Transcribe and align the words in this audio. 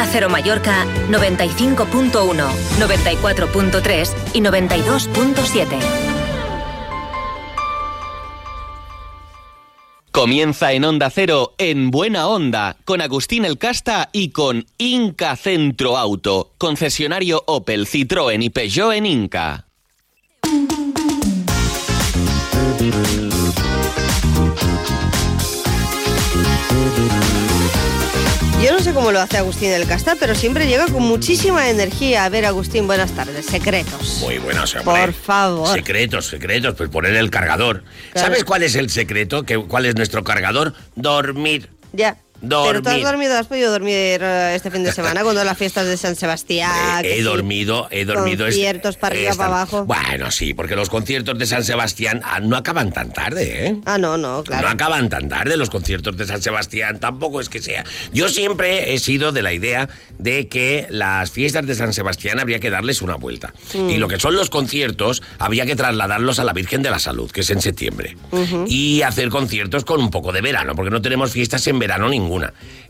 Onda 0.00 0.12
Cero 0.12 0.30
Mallorca 0.30 0.86
95.1, 1.10 2.10
94.3 2.78 4.14
y 4.32 4.40
92.7. 4.40 5.66
Comienza 10.10 10.72
en 10.72 10.86
Onda 10.86 11.10
Cero, 11.10 11.54
en 11.58 11.90
Buena 11.90 12.28
Onda, 12.28 12.78
con 12.86 13.02
Agustín 13.02 13.44
El 13.44 13.58
Casta 13.58 14.08
y 14.10 14.30
con 14.30 14.64
Inca 14.78 15.36
Centro 15.36 15.98
Auto, 15.98 16.54
concesionario 16.56 17.44
Opel, 17.46 17.86
Citroën 17.86 18.42
y 18.42 18.48
Peugeot 18.48 18.94
en 18.94 19.04
Inca. 19.04 19.69
Yo 28.62 28.72
no 28.72 28.80
sé 28.80 28.92
cómo 28.92 29.10
lo 29.10 29.20
hace 29.20 29.38
Agustín 29.38 29.70
del 29.70 29.86
Casta, 29.86 30.16
pero 30.20 30.34
siempre 30.34 30.66
llega 30.66 30.86
con 30.86 31.02
muchísima 31.02 31.70
energía. 31.70 32.26
A 32.26 32.28
ver, 32.28 32.44
Agustín, 32.44 32.86
buenas 32.86 33.10
tardes. 33.12 33.46
Secretos. 33.46 34.18
Muy 34.20 34.36
buenos, 34.38 34.74
hombre. 34.76 35.00
Por 35.06 35.12
favor. 35.14 35.68
Secretos, 35.72 36.26
secretos, 36.26 36.74
pues 36.76 36.90
poner 36.90 37.14
el 37.16 37.30
cargador. 37.30 37.82
¿Sabes 38.14 38.44
cuál 38.44 38.62
es 38.62 38.74
el 38.74 38.90
secreto? 38.90 39.44
¿Qué- 39.44 39.56
¿Cuál 39.58 39.86
es 39.86 39.96
nuestro 39.96 40.22
cargador? 40.24 40.74
Dormir. 40.94 41.70
Ya. 41.94 42.18
Pero 42.40 42.82
tú 42.82 42.88
has 42.88 43.02
dormido, 43.02 43.36
has 43.36 43.46
podido 43.46 43.70
dormir 43.70 44.20
eh, 44.22 44.54
este 44.54 44.70
fin 44.70 44.82
de 44.82 44.92
semana 44.92 45.22
cuando 45.22 45.44
las 45.44 45.58
fiestas 45.58 45.86
de 45.86 45.96
San 45.96 46.16
Sebastián. 46.16 47.04
Eh, 47.04 47.18
he 47.18 47.22
dormido, 47.22 47.88
he 47.90 48.04
dormido. 48.04 48.46
Conciertos 48.46 48.96
para 48.96 49.14
arriba, 49.14 49.34
para 49.34 49.48
abajo. 49.48 49.84
Bueno, 49.84 50.30
sí, 50.30 50.54
porque 50.54 50.74
los 50.74 50.88
conciertos 50.88 51.38
de 51.38 51.46
San 51.46 51.64
Sebastián 51.64 52.22
ah, 52.24 52.40
no 52.40 52.56
acaban 52.56 52.92
tan 52.92 53.12
tarde, 53.12 53.66
¿eh? 53.66 53.76
Ah, 53.84 53.98
no, 53.98 54.16
no, 54.16 54.42
claro. 54.42 54.66
No 54.66 54.72
acaban 54.72 55.08
tan 55.08 55.28
tarde 55.28 55.56
los 55.56 55.68
conciertos 55.68 56.16
de 56.16 56.26
San 56.26 56.40
Sebastián, 56.40 56.98
tampoco 56.98 57.40
es 57.40 57.48
que 57.48 57.60
sea. 57.60 57.84
Yo 58.12 58.28
siempre 58.28 58.94
he 58.94 58.98
sido 58.98 59.32
de 59.32 59.42
la 59.42 59.52
idea 59.52 59.88
de 60.18 60.48
que 60.48 60.86
las 60.88 61.30
fiestas 61.30 61.66
de 61.66 61.74
San 61.74 61.92
Sebastián 61.92 62.40
habría 62.40 62.58
que 62.58 62.70
darles 62.70 63.02
una 63.02 63.16
vuelta. 63.16 63.52
Mm. 63.74 63.90
Y 63.90 63.98
lo 63.98 64.08
que 64.08 64.18
son 64.18 64.34
los 64.34 64.48
conciertos 64.48 65.22
habría 65.38 65.66
que 65.66 65.76
trasladarlos 65.76 66.38
a 66.38 66.44
la 66.44 66.52
Virgen 66.52 66.82
de 66.82 66.90
la 66.90 66.98
Salud, 66.98 67.30
que 67.30 67.42
es 67.42 67.50
en 67.50 67.60
septiembre. 67.60 68.16
Y 68.66 69.02
hacer 69.02 69.28
conciertos 69.28 69.84
con 69.84 70.00
un 70.00 70.10
poco 70.10 70.32
de 70.32 70.40
verano, 70.40 70.74
porque 70.74 70.90
no 70.90 71.02
tenemos 71.02 71.32
fiestas 71.32 71.66
en 71.66 71.78
verano 71.78 72.08
ninguna. 72.08 72.29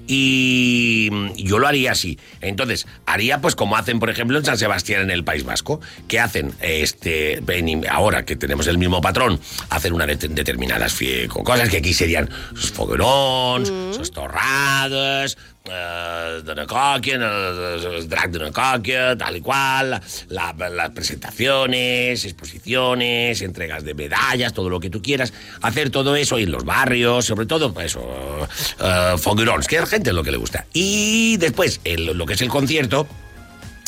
Y 0.06 1.08
mm, 1.12 1.34
yo 1.36 1.58
lo 1.58 1.68
haría 1.68 1.92
así. 1.92 2.18
Entonces, 2.40 2.86
haría 3.06 3.40
pues 3.40 3.54
como 3.54 3.76
hacen, 3.76 4.00
por 4.00 4.10
ejemplo, 4.10 4.38
en 4.38 4.44
San 4.44 4.58
Sebastián 4.58 5.02
en 5.02 5.10
el 5.10 5.24
País 5.24 5.44
Vasco, 5.44 5.80
que 6.08 6.18
hacen 6.18 6.52
este 6.60 7.40
ahora 7.88 8.24
que 8.24 8.36
tenemos 8.36 8.66
el 8.66 8.78
mismo 8.78 9.00
patrón, 9.00 9.38
hacen 9.68 9.92
unas 9.92 10.08
det- 10.08 10.28
determinadas 10.30 10.98
cosas 11.44 11.68
que 11.68 11.76
aquí 11.78 11.92
serían 11.94 12.28
sus 12.54 12.72
foguerons, 12.72 13.68
sus 13.96 14.10
torrades, 14.10 15.36
eh, 15.64 16.40
de 16.44 16.52
una 16.52 16.66
còquia, 16.66 17.14
el 17.16 18.08
drag 18.08 18.30
de 18.32 18.38
una 18.38 18.50
còquia, 18.50 19.16
tal 19.16 19.36
y 19.36 19.40
cual, 19.40 20.00
la- 20.28 20.54
las 20.70 20.90
presentaciones, 20.90 22.24
exposiciones, 22.24 23.42
entregas 23.42 23.84
de 23.84 23.94
medallas, 23.94 24.52
todo 24.54 24.70
lo 24.70 24.80
que 24.80 24.90
tú 24.90 25.02
quieras, 25.02 25.32
hacer 25.62 25.90
todo 25.90 26.16
eso 26.16 26.38
en 26.38 26.50
los 26.50 26.64
barrios, 26.64 27.26
sobre 27.26 27.46
todo, 27.46 27.72
pues 27.74 27.86
eso, 27.86 28.48
eh, 28.80 29.14
foguerons, 29.30 29.66
que 29.68 29.78
a 29.78 29.82
la 29.82 29.86
gente 29.86 30.10
es 30.10 30.16
lo 30.16 30.22
que 30.24 30.30
le 30.32 30.36
gusta. 30.38 30.66
Y 30.72 31.36
después, 31.36 31.80
el- 31.84 32.06
lo 32.18 32.26
que 32.26 32.34
es 32.34 32.40
el 32.42 32.48
concierto, 32.48 33.06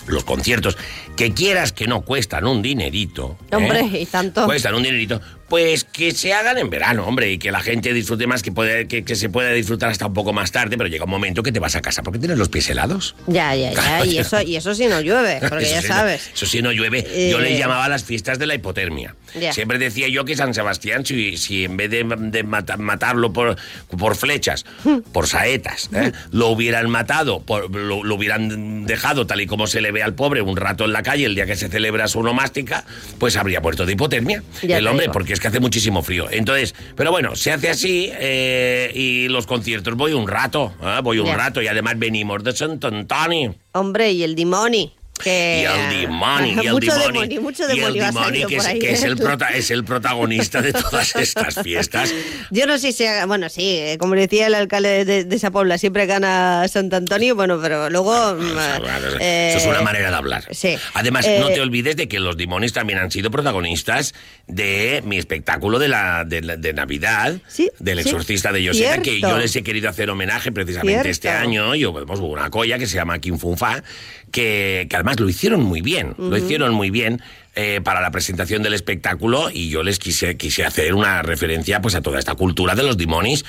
los 0.07 0.25
conciertos, 0.25 0.77
que 1.17 1.33
quieras 1.33 1.73
que 1.73 1.87
no 1.87 2.03
cuestan 2.03 2.47
un 2.47 2.63
dinerito. 2.63 3.37
¿eh? 3.51 3.57
Hombre, 3.57 3.83
y 4.01 4.07
tanto. 4.07 4.45
Cuestan 4.47 4.75
un 4.75 4.83
dinerito. 4.85 5.21
Pues 5.53 5.85
que 5.85 6.13
se 6.13 6.33
hagan 6.33 6.57
en 6.57 6.71
verano, 6.71 7.05
hombre, 7.07 7.31
y 7.31 7.37
que 7.37 7.53
la 7.53 7.61
gente 7.61 7.93
disfrute 7.93 8.27
más, 8.27 8.43
que, 8.43 8.53
puede, 8.53 8.89
que, 8.89 9.05
que 9.05 9.15
se 9.15 9.29
pueda 9.29 9.51
disfrutar 9.51 9.91
hasta 9.91 10.07
un 10.07 10.15
poco 10.15 10.33
más 10.33 10.51
tarde, 10.51 10.79
pero 10.79 10.89
llega 10.89 11.05
un 11.05 11.11
momento 11.11 11.43
que 11.43 11.53
te 11.53 11.61
vas 11.61 11.77
a 11.77 11.83
casa 11.83 12.03
porque 12.03 12.19
tienes 12.19 12.39
los 12.39 12.49
pies 12.49 12.71
helados. 12.71 13.15
Ya, 13.27 13.55
ya, 13.55 13.71
ya. 13.75 14.07
Y 14.07 14.17
eso, 14.17 14.41
y 14.41 14.57
eso 14.57 14.75
sí 14.75 14.87
no 14.87 15.03
llueve, 15.03 15.41
porque 15.47 15.67
ya 15.69 15.83
sí 15.83 15.89
no- 15.89 15.95
sabes. 15.95 16.31
eso 16.33 16.47
sí 16.47 16.63
no 16.63 16.73
llueve. 16.73 17.03
Yo 17.31 17.39
Eh, 17.39 17.43
les 17.43 17.59
llamaba 17.59 17.87
las 17.91 18.03
fiestas 18.03 18.39
de 18.39 18.47
la 18.47 18.55
hipotermia. 18.55 19.15
Ya. 19.39 19.53
Siempre 19.53 19.77
decía 19.77 20.09
yo 20.09 20.25
que 20.25 20.37
San 20.37 20.55
Sebastián, 20.55 21.05
si, 21.05 21.37
si 21.37 21.65
en 21.65 21.77
vez 21.77 21.91
de, 21.91 22.05
de 22.05 22.45
mata- 22.45 22.79
matarlo 22.79 23.35
por, 23.35 23.57
por 23.99 24.17
flechas, 24.17 24.65
por 25.13 25.27
saetas, 25.27 25.91
¿eh? 25.95 26.13
lo 26.31 26.49
hubieran 26.49 26.89
matado, 26.89 27.43
por- 27.43 27.71
lo, 27.77 28.03
lo 28.03 28.15
hubieran 28.15 28.87
dejado 28.87 29.27
tal 29.27 29.43
y 29.43 29.47
como 29.47 29.67
se 29.67 29.83
le 29.83 29.93
ve 29.93 30.03
al 30.03 30.15
pobre 30.15 30.41
un 30.41 30.57
rato 30.57 30.87
en 30.87 30.95
la 30.95 31.03
calle 31.03 31.27
el 31.27 31.35
día 31.35 31.45
que 31.45 31.57
se 31.57 31.69
celebra 31.69 32.09
su 32.09 32.21
onomástica, 32.21 32.85
pues 33.19 33.37
habría 33.37 33.61
muerto 33.61 33.85
de 33.85 33.93
hipotermia. 33.93 34.43
Ya 34.63 34.79
el 34.79 34.87
hombre, 34.87 35.05
digo. 35.05 35.13
porque 35.13 35.35
es 35.35 35.42
que 35.43 35.49
hace 35.49 35.61
muchísimo 35.61 36.03
frío. 36.03 36.29
Entonces, 36.31 36.75
pero 36.97 37.11
bueno, 37.11 37.35
se 37.35 37.51
hace 37.53 37.69
así 37.69 38.11
eh, 38.15 38.91
y 38.95 39.29
los 39.29 39.47
conciertos 39.47 39.95
voy 39.97 40.13
un 40.13 40.29
rato, 40.29 40.73
¿eh? 40.81 41.01
voy 41.03 41.19
un 41.19 41.27
rato 41.27 41.61
y 41.61 41.67
además 41.67 41.99
venimos 41.99 42.43
de 42.45 42.53
Sant 42.53 42.83
Antoni. 42.85 43.51
Hombre, 43.73 44.13
y 44.13 44.23
el 44.23 44.37
dimoni. 44.37 44.95
Que... 45.23 45.63
Y 45.63 45.95
el 45.95 46.01
demonio, 46.03 46.63
y 46.63 46.67
el 46.67 46.79
demonio. 46.81 47.07
demonio, 47.13 47.43
mucho 47.43 47.63
y 47.73 47.81
el 47.81 47.95
demonio 47.95 48.49
que, 48.49 48.57
es, 48.57 48.67
ahí. 48.67 48.79
que 48.79 48.93
es 48.93 49.03
el 49.05 49.13
¿eh? 49.13 49.17
prota- 49.23 49.51
es 49.51 49.71
el 49.71 49.85
protagonista 49.85 50.61
de 50.63 50.73
todas 50.73 51.15
estas 51.17 51.63
fiestas. 51.63 52.13
Yo 52.51 52.67
no 52.67 52.79
sé 52.79 52.93
si, 52.93 53.05
bueno, 53.27 53.49
sí, 53.49 53.77
eh, 53.79 53.97
como 53.99 54.15
decía 54.15 54.47
el 54.49 54.55
alcalde 54.55 55.05
de, 55.05 55.25
de 55.25 55.37
esa 55.37 55.51
pobla, 55.51 55.79
siempre 55.79 56.07
gana 56.07 56.67
Sant 56.69 56.93
Antonio, 56.93 57.35
bueno, 57.35 57.59
pero 57.61 57.89
luego... 57.91 58.35
mm, 58.35 58.43
Eso 58.59 59.19
eh, 59.21 59.55
es 59.57 59.67
una 59.67 59.83
manera 59.83 60.11
de 60.11 60.17
hablar. 60.17 60.45
sí. 60.51 60.77
Además, 60.95 61.27
Eh, 61.27 61.39
no 61.41 61.49
te 61.49 61.61
olvides 61.61 61.97
de 61.97 62.09
que 62.09 62.19
los 62.21 62.37
demonios 62.37 62.73
también 62.73 62.99
han 62.99 63.11
sido 63.11 63.31
protagonistas 63.31 64.15
de 64.47 65.03
mi 65.07 65.19
espectáculo 65.19 65.79
de, 65.79 65.89
la, 65.89 66.25
de, 66.25 66.43
la- 66.43 66.57
de 66.57 66.73
Navidad, 66.73 67.37
Sí, 67.47 67.71
del 67.79 68.03
sí. 68.03 68.09
exorcista 68.09 68.53
de 68.53 68.63
Yoseta, 68.63 69.01
que 69.03 69.21
yo 69.21 69.39
les 69.39 69.55
he 69.57 69.63
querido 69.63 69.89
hacer 69.89 70.11
homenaje 70.11 70.53
precisamente 70.53 71.11
este 71.11 71.29
año. 71.31 71.75
Yo, 71.75 71.93
pues, 71.93 72.19
hubo 72.21 72.29
una 72.29 72.51
colla 72.51 72.79
que 72.79 72.87
se 72.87 72.97
llama 72.97 73.19
Kim 73.19 73.39
Fun 73.39 73.57
Fa, 73.57 73.83
que, 74.31 74.87
que 74.89 74.97
además 74.97 75.12
lo 75.19 75.29
hicieron 75.29 75.63
muy 75.63 75.81
bien, 75.81 76.15
lo 76.19 76.37
hicieron 76.37 76.73
muy 76.75 76.91
bien. 76.91 77.21
eh, 77.55 77.83
para 77.85 78.01
la 78.01 78.11
presentación 78.11 78.63
del 78.63 78.73
espectáculo 78.73 79.51
y 79.53 79.69
yo 79.69 79.83
les 79.83 79.99
quise, 79.99 80.39
quise 80.39 80.65
hacer 80.65 80.95
una 80.95 81.21
referencia 81.21 81.83
pues 81.83 81.95
a 81.95 82.01
toda 82.01 82.19
esta 82.19 82.35
cultura 82.35 82.75
de 82.75 82.83
los 82.83 82.97
demonios 82.97 83.45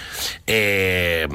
eh, 0.46 1.26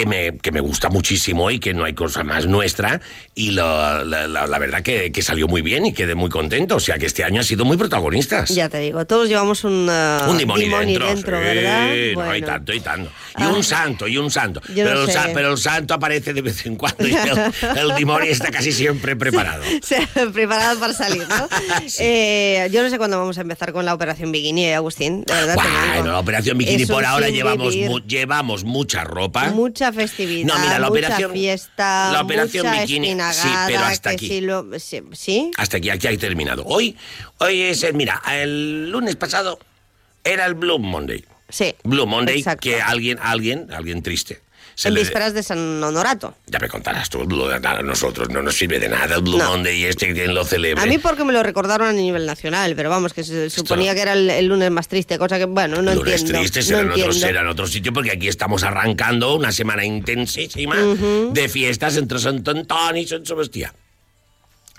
que 0.00 0.06
me, 0.06 0.36
que 0.38 0.52
me 0.52 0.60
gusta 0.60 0.88
muchísimo 0.90 1.50
y 1.50 1.58
que 1.58 1.72
no 1.72 1.84
hay 1.84 1.94
cosa 1.94 2.22
más 2.22 2.46
nuestra 2.46 3.00
y 3.34 3.52
lo- 3.52 4.04
la, 4.04 4.26
la- 4.28 4.46
la 4.46 4.58
verdad 4.58 4.82
que, 4.82 5.10
que 5.12 5.22
salió 5.22 5.48
muy 5.48 5.62
bien 5.62 5.86
y 5.86 5.92
quedé 5.92 6.14
muy 6.14 6.28
contento. 6.28 6.76
O 6.76 6.80
sea 6.80 6.98
que 6.98 7.06
este 7.06 7.24
año 7.24 7.40
han 7.40 7.46
sido 7.46 7.64
muy 7.64 7.76
protagonistas. 7.76 8.50
Ya 8.50 8.68
te 8.68 8.78
digo, 8.80 9.06
todos 9.06 9.28
llevamos 9.28 9.64
un, 9.64 9.88
uh, 9.88 10.30
Un 10.30 10.36
demonio 10.38 10.66
dimoni 10.66 10.98
dentro, 10.98 11.38
sí, 11.38 11.44
¿verdad? 11.44 11.86
no, 11.88 11.94
y 11.96 12.14
Bueno. 12.14 12.46
tanto, 12.46 12.72
y 12.74 12.80
tanto. 12.80 13.10
Y 13.38 13.42
Ah. 13.42 13.48
un 13.48 13.62
santo, 13.64 14.06
y 14.08 14.16
un 14.18 14.30
santo. 14.30 14.60
Yo 14.74 14.84
no 14.84 14.90
Pero, 14.90 15.04
el 15.04 15.32
pero 15.34 15.50
el 15.52 15.58
santo 15.58 15.94
aparece 15.94 16.32
de 16.34 16.42
vez 16.42 16.64
en 16.66 16.76
cuando 16.76 17.06
y 17.06 17.14
el, 17.14 17.52
el 17.78 17.94
demonio 17.96 18.30
está 18.30 18.50
casi 18.50 18.72
siempre 18.72 19.16
preparado. 19.16 19.62
Ha 20.16 20.30
preparado 20.32 20.78
para 20.80 20.92
salir, 20.92 21.24
¿no? 21.28 21.48
Sí. 21.86 22.02
Eh, 22.02 22.68
yo 22.72 22.82
no 22.82 22.90
sé 22.90 22.98
cuándo 22.98 23.18
vamos 23.18 23.38
a 23.38 23.42
empezar 23.42 23.72
con 23.72 23.84
la 23.84 23.94
operación 23.94 24.32
Bikini, 24.32 24.66
eh, 24.66 24.74
Agustín. 24.74 25.22
De 25.24 25.32
verdad. 25.34 25.56
Bueno, 25.94 26.12
la 26.12 26.18
operación 26.18 26.58
bikini 26.58 26.82
Es 26.82 26.88
por 26.90 27.04
ahora 27.04 27.28
llevamos, 27.28 27.74
mu- 27.76 28.00
llevamos 28.00 28.64
mucha 28.64 29.04
ropa. 29.04 29.50
Mucha 29.50 29.85
festividad, 29.92 30.46
No, 30.54 30.58
mira, 30.60 30.78
la 30.78 30.88
mucha 30.88 31.00
operación- 31.06 31.32
fiesta, 31.32 32.12
la 32.12 32.20
operación 32.22 32.66
mucha 32.66 32.80
bikini, 32.82 33.16
sí, 33.32 33.48
pero 33.66 33.80
hasta 33.80 34.10
aquí. 34.10 34.28
si 34.28 34.40
lo- 34.40 34.78
sí, 34.78 35.02
¿sí? 35.12 35.50
Hasta 35.56 35.76
aquí, 35.78 35.90
aquí 35.90 36.06
hay 36.06 36.16
terminado. 36.18 36.64
Hoy, 36.66 36.96
hoy 37.38 37.62
es 37.62 37.82
el, 37.82 37.94
mira, 37.94 38.22
el 38.30 38.90
lunes 38.90 39.16
pasado 39.16 39.58
era 40.24 40.46
el 40.46 40.54
Blue 40.54 40.78
Monday. 40.78 41.24
Sí. 41.48 41.74
Blue 41.84 42.06
Monday, 42.06 42.38
exacto. 42.38 42.60
que 42.62 42.82
alguien, 42.82 43.18
alguien, 43.22 43.72
alguien 43.72 44.02
triste. 44.02 44.40
Se 44.76 44.88
En 44.88 44.94
le- 44.94 45.00
vísperas 45.00 45.32
de 45.34 45.42
San 45.42 45.82
Honorato. 45.82 46.34
Ya 46.46 46.58
me 46.60 46.68
contarás 46.68 47.08
tú, 47.10 47.22
a 47.22 47.82
nosotros 47.82 48.28
no 48.28 48.42
nos 48.42 48.54
sirve 48.54 48.78
de 48.78 48.88
nada 48.88 49.16
el 49.16 49.22
Blue 49.22 49.38
No. 49.38 49.48
Monday 49.50 49.80
y 49.80 49.84
este 49.86 50.12
quien 50.12 50.34
lo 50.34 50.44
celebre. 50.44 50.82
A 50.82 50.86
mí 50.86 50.98
porque 50.98 51.24
me 51.24 51.32
lo 51.32 51.42
recordaron 51.42 51.88
a 51.88 51.92
nivel 51.92 52.26
nacional, 52.26 52.74
pero 52.76 52.90
vamos, 52.90 53.12
que 53.14 53.24
se 53.24 53.48
suponía 53.50 53.94
que 53.94 54.02
era 54.02 54.12
el, 54.12 54.28
el 54.30 54.46
lunes 54.46 54.70
más 54.70 54.86
triste, 54.86 55.18
cosa 55.18 55.38
que, 55.38 55.46
bueno, 55.46 55.80
no 55.82 55.94
Lunes 55.94 56.20
entiendo. 56.20 56.38
triste 56.40 56.60
no 56.60 56.64
será, 56.66 56.80
en 56.82 56.90
otro, 56.92 57.12
será 57.12 57.40
en 57.40 57.46
otro 57.48 57.66
sitio 57.66 57.92
porque 57.92 58.12
aquí 58.12 58.28
estamos 58.28 58.62
arrancando 58.62 59.34
una 59.34 59.50
semana 59.50 59.84
intensísima 59.84 60.76
de 60.76 61.48
fiestas 61.48 61.96
entre 61.96 62.18
Sant 62.18 62.46
Antoni 62.46 63.00
y 63.00 63.06
Sant 63.06 63.26
Sebastián. 63.26 63.72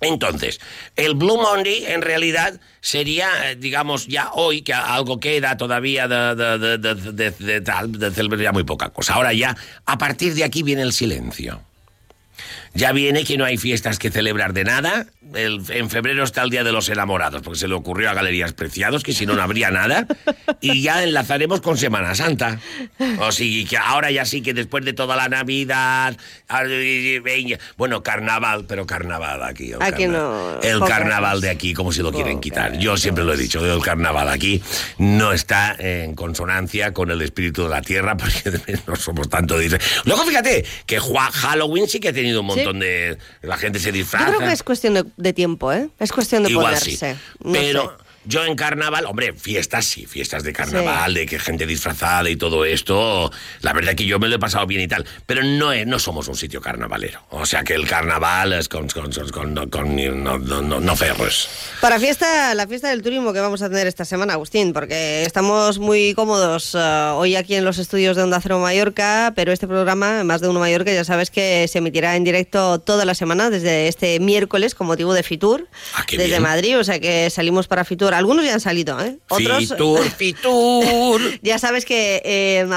Entonces, 0.02 0.60
el 0.96 1.16
Blue 1.16 1.38
Monday 1.42 1.86
en 1.88 2.02
realidad 2.02 2.60
sería, 2.82 3.52
eh, 3.52 3.56
digamos, 3.56 4.08
ya 4.08 4.30
hoy, 4.34 4.62
que 4.62 4.74
algo 4.74 5.20
queda 5.20 5.58
todavía 5.58 6.08
de, 6.08 6.36
de, 6.36 6.58
de, 6.60 6.78
de- 6.96 7.12
de- 7.14 7.32
de 7.32 7.62
tal, 7.62 7.92
de 7.92 8.12
celebrar 8.12 8.54
muy 8.54 8.64
poca 8.64 8.90
cosa. 8.90 9.16
Ahora 9.16 9.34
ya, 9.34 9.56
a 9.86 9.98
partir 9.98 10.34
de 10.36 10.44
aquí 10.44 10.62
viene 10.64 10.84
el 10.84 10.94
silencio. 10.94 11.62
Ya 12.78 12.92
viene 12.92 13.24
que 13.24 13.38
no 13.38 13.46
hay 13.46 13.58
fiestas 13.58 13.98
que 13.98 14.12
celebrar 14.12 14.54
de 14.54 14.64
nada. 14.64 15.08
El- 15.34 15.62
en 15.70 15.90
febrero 15.90 16.24
está 16.24 16.44
el 16.44 16.50
Día 16.52 16.64
de 16.64 16.72
los 16.72 16.88
Enamorados, 16.90 17.42
porque 17.42 17.60
se 17.60 17.68
le 17.68 17.74
ocurrió 17.74 18.10
a 18.10 18.14
Galerías 18.14 18.54
Preciados 18.54 19.04
que 19.04 19.14
si 19.14 19.26
no, 19.26 19.34
no 19.34 19.42
habría 19.42 19.72
nada. 19.72 20.06
Y 20.62 20.82
ya 20.84 21.04
enlazaremos 21.04 21.60
con 21.62 21.78
Semana 21.78 22.14
Santa. 22.16 22.60
O 23.20 23.32
sí, 23.32 23.66
que 23.66 23.78
ahora 23.78 24.12
ya 24.12 24.26
sí 24.26 24.42
que 24.42 24.54
después 24.54 24.86
de 24.86 24.94
toda 24.94 25.16
la 25.16 25.28
Navidad... 25.28 26.16
venga, 27.24 27.58
Bueno, 27.78 28.04
carnaval, 28.04 28.66
pero 28.68 28.86
carnaval 28.86 29.44
aquí. 29.44 29.72
El 29.72 29.82
Aquí 29.82 30.04
carna- 30.04 30.18
no, 30.20 30.60
El 30.62 30.80
carnaval 30.82 31.42
de 31.42 31.50
aquí, 31.50 31.74
como 31.74 31.92
si 31.92 32.02
lo 32.02 32.12
quieren 32.12 32.40
quitar. 32.40 32.78
Yo 32.78 32.96
siempre 32.96 33.24
lo 33.24 33.34
he 33.34 33.38
dicho, 33.38 33.66
el 33.66 33.82
carnaval 33.82 34.30
aquí 34.30 34.62
no 35.00 35.34
está 35.34 35.76
en 35.80 36.16
consonancia 36.16 36.94
con 36.94 37.12
el 37.12 37.22
espíritu 37.22 37.64
de 37.64 37.70
la 37.70 37.82
tierra, 37.82 38.16
porque 38.18 38.52
no 38.86 38.96
somos 38.96 39.30
tanto... 39.30 39.58
dice- 39.58 39.80
Luego 40.06 40.24
fíjate 40.26 40.64
que 40.86 41.00
Halloween 41.00 41.88
sí 41.88 42.00
que 42.00 42.10
ha 42.10 42.14
tenido 42.14 42.42
un 42.42 42.48
montón 42.48 42.67
de... 42.74 43.18
La 43.42 43.58
gente 43.58 43.80
se 43.80 43.88
Yo 43.88 43.94
disfraza. 43.94 44.26
creo 44.28 44.40
que 44.40 44.52
es 44.52 44.64
cuestión 44.64 44.94
de, 44.94 45.06
de 45.16 45.34
tiempo, 45.34 45.72
¿eh? 45.72 45.90
Es 46.00 46.12
cuestión 46.12 46.44
de 46.44 46.50
Igual 46.52 46.76
ponerse. 46.76 46.92
sí. 47.16 47.20
No 47.44 47.52
Pero 47.54 47.82
sé. 47.98 48.04
Yo 48.28 48.46
en 48.46 48.56
carnaval, 48.56 49.06
hombre, 49.06 49.34
fiestas 49.34 49.86
sí, 49.86 50.06
fiestas 50.06 50.44
de 50.44 50.54
carnaval, 50.54 51.14
de 51.14 51.26
que 51.26 51.40
gente 51.40 51.66
disfrazada 51.66 52.30
y 52.30 52.36
todo 52.36 52.66
esto. 52.66 53.32
La 53.62 53.74
verdad 53.74 53.96
que 53.96 54.06
yo 54.06 54.20
me 54.20 54.28
lo 54.28 54.36
he 54.36 54.40
pasado 54.40 54.66
bien 54.68 54.82
y 54.82 54.88
tal. 54.88 55.06
Pero 55.26 55.44
no, 55.44 55.72
es, 55.72 55.88
no 55.88 56.00
somos 56.00 56.28
un 56.28 56.36
sitio 56.36 56.62
carnavalero. 56.62 57.22
O 57.30 57.46
sea 57.46 57.64
que 57.64 57.74
el 57.74 57.88
carnaval 57.88 58.54
es 58.54 58.68
con, 58.70 58.88
con, 58.90 59.12
con, 59.32 59.70
con- 59.70 59.96
no, 60.24 60.38
no, 60.38 60.62
no, 60.62 60.80
no 60.80 60.96
ferros. 60.96 61.50
Para 61.82 62.00
fiesta, 62.00 62.54
la 62.56 62.68
fiesta 62.68 62.90
del 62.90 63.02
turismo 63.02 63.34
que 63.34 63.40
vamos 63.40 63.62
a 63.62 63.70
tener 63.70 63.88
esta 63.88 64.06
semana, 64.06 64.34
Agustín, 64.34 64.74
porque 64.74 65.24
estamos 65.24 65.80
muy 65.80 66.14
cómodos 66.14 66.76
eh, 66.76 66.80
hoy 67.14 67.36
aquí 67.36 67.56
en 67.56 67.66
los 67.66 67.78
estudios 67.78 68.16
de 68.18 68.24
Onda 68.24 68.40
Cero 68.42 68.60
Mallorca, 68.60 69.34
pero 69.36 69.52
este 69.52 69.68
programa, 69.68 70.24
Más 70.24 70.42
de 70.42 70.50
Uno 70.50 70.60
Mallorca, 70.60 70.92
ya 70.92 71.04
sabes 71.04 71.32
que 71.32 71.68
se 71.68 71.78
emitirá 71.78 72.16
en 72.16 72.24
directo 72.24 72.80
toda 72.80 73.06
la 73.06 73.16
semana, 73.16 73.50
desde 73.50 73.88
este 73.88 74.20
miércoles, 74.20 74.76
con 74.76 74.88
motivo 74.88 75.14
de 75.14 75.24
Fitur, 75.24 75.68
Ah, 75.96 76.04
desde 76.10 76.26
bien. 76.28 76.42
Madrid, 76.44 76.78
o 76.80 76.84
sea 76.84 77.00
que 77.00 77.30
salimos 77.30 77.68
para 77.68 77.86
Fitur. 77.86 78.14
Algunos 78.18 78.46
ya 78.46 78.54
han 78.54 78.60
salido, 78.60 79.00
¿eh? 79.00 79.18
Otros... 79.30 79.60
Fitur, 79.70 80.10
Fitur. 80.18 81.22
Ya 81.42 81.60
sabes 81.60 81.86
que 81.86 82.22
eh, 82.26 82.68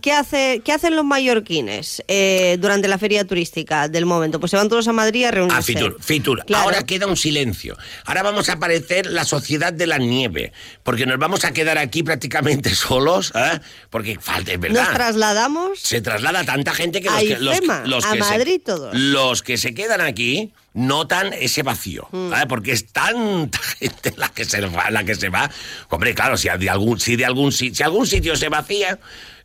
¿qué, 0.00 0.12
hace, 0.12 0.62
¿qué 0.64 0.72
hacen 0.72 0.96
los 0.96 1.04
mallorquines 1.04 2.02
eh, 2.08 2.56
durante 2.60 2.88
la 2.88 2.98
feria 2.98 3.24
turística 3.26 3.88
del 3.88 4.06
momento? 4.06 4.40
Pues 4.40 4.50
se 4.50 4.56
van 4.56 4.68
todos 4.68 4.88
a 4.88 4.92
Madrid 4.92 5.24
a 5.24 5.30
reunirse. 5.30 5.58
Ah, 5.58 5.62
Fitur, 5.62 5.96
Fitur. 6.00 6.44
Claro. 6.44 6.64
Ahora 6.64 6.82
queda 6.84 7.06
un 7.06 7.16
silencio. 7.16 7.76
Ahora 8.04 8.22
vamos 8.22 8.48
a 8.48 8.54
aparecer 8.54 9.06
la 9.06 9.24
sociedad 9.24 9.72
de 9.72 9.86
la 9.86 9.98
nieve, 9.98 10.52
porque 10.82 11.06
nos 11.06 11.18
vamos 11.18 11.44
a 11.44 11.52
quedar 11.52 11.78
aquí 11.78 12.02
prácticamente 12.02 12.74
solos, 12.74 13.32
¿eh? 13.34 13.60
porque 13.90 14.18
falta, 14.20 14.52
es 14.52 14.60
verdad. 14.60 14.84
Nos 14.84 14.94
trasladamos 14.94 15.78
se 15.80 16.00
traslada 16.00 16.44
tanta 16.44 16.72
gente 16.74 17.00
que 17.00 17.08
los 17.08 17.16
A 17.16 17.20
que, 17.20 17.36
los, 17.38 17.60
los 17.86 18.04
a 18.04 18.12
que 18.12 18.22
se- 18.22 18.30
Madrid 18.30 18.60
todos. 18.64 18.94
los 18.94 19.42
que 19.42 19.56
se 19.58 19.74
quedan 19.74 20.00
aquí 20.00 20.52
notan 20.76 21.32
ese 21.32 21.62
vacío, 21.64 22.06
Mm. 22.12 22.30
¿vale? 22.30 22.46
porque 22.46 22.70
es 22.72 22.86
tanta 22.92 23.58
gente 23.80 24.12
la 24.16 24.28
que 24.28 24.44
se 24.44 24.60
va, 24.60 24.90
la 24.90 25.02
que 25.04 25.14
se 25.16 25.28
va. 25.30 25.50
Hombre, 25.88 26.14
claro, 26.14 26.36
si 26.36 26.48
de 26.48 26.70
algún 26.70 27.00
si 27.00 27.16
de 27.16 27.24
algún 27.24 27.50
si, 27.50 27.74
si 27.74 27.82
algún 27.82 28.06
sitio 28.06 28.36
se 28.36 28.48
vacía, 28.48 28.98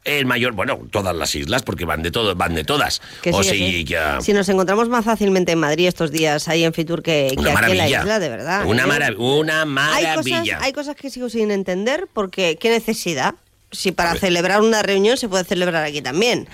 el 0.04 0.26
mayor, 0.26 0.54
bueno, 0.54 0.80
todas 0.92 1.16
las 1.16 1.34
islas 1.36 1.62
porque 1.62 1.86
van 1.86 2.02
de 2.02 2.10
todo, 2.12 2.36
van 2.36 2.56
de 2.56 2.64
todas. 2.64 3.02
Que 3.22 3.30
o 3.32 3.44
sí, 3.44 3.50
si 3.52 3.58
sí. 3.72 3.86
que- 3.86 4.18
Si 4.22 4.34
nos 4.34 4.50
encontramos 4.50 4.90
más 4.90 5.06
fácilmente 5.06 5.52
en 5.54 5.60
Madrid 5.60 5.88
estos 5.88 6.12
días 6.12 6.48
ahí 6.48 6.64
en 6.64 6.74
Fitur 6.74 7.02
que, 7.04 7.34
que 7.42 7.50
aquí 7.52 7.72
en 7.72 7.78
la 7.78 7.88
isla, 7.90 8.20
de 8.20 8.30
verdad. 8.30 8.66
Una, 8.66 8.84
¿eh? 8.84 9.16
una 9.18 9.62
hay 9.62 9.66
maravilla. 9.68 10.40
cosas, 10.42 10.62
hay 10.64 10.74
cosas 10.74 10.96
que 10.96 11.10
sigo 11.12 11.30
sin 11.30 11.50
entender 11.52 12.08
porque 12.14 12.58
qué 12.60 12.70
necesidad. 12.72 13.36
Si 13.74 13.94
para 13.94 14.16
celebrar 14.16 14.60
una 14.62 14.82
reunión 14.84 15.16
se 15.16 15.30
puede 15.30 15.46
celebrar 15.46 15.84
aquí 15.86 16.02
también. 16.02 16.50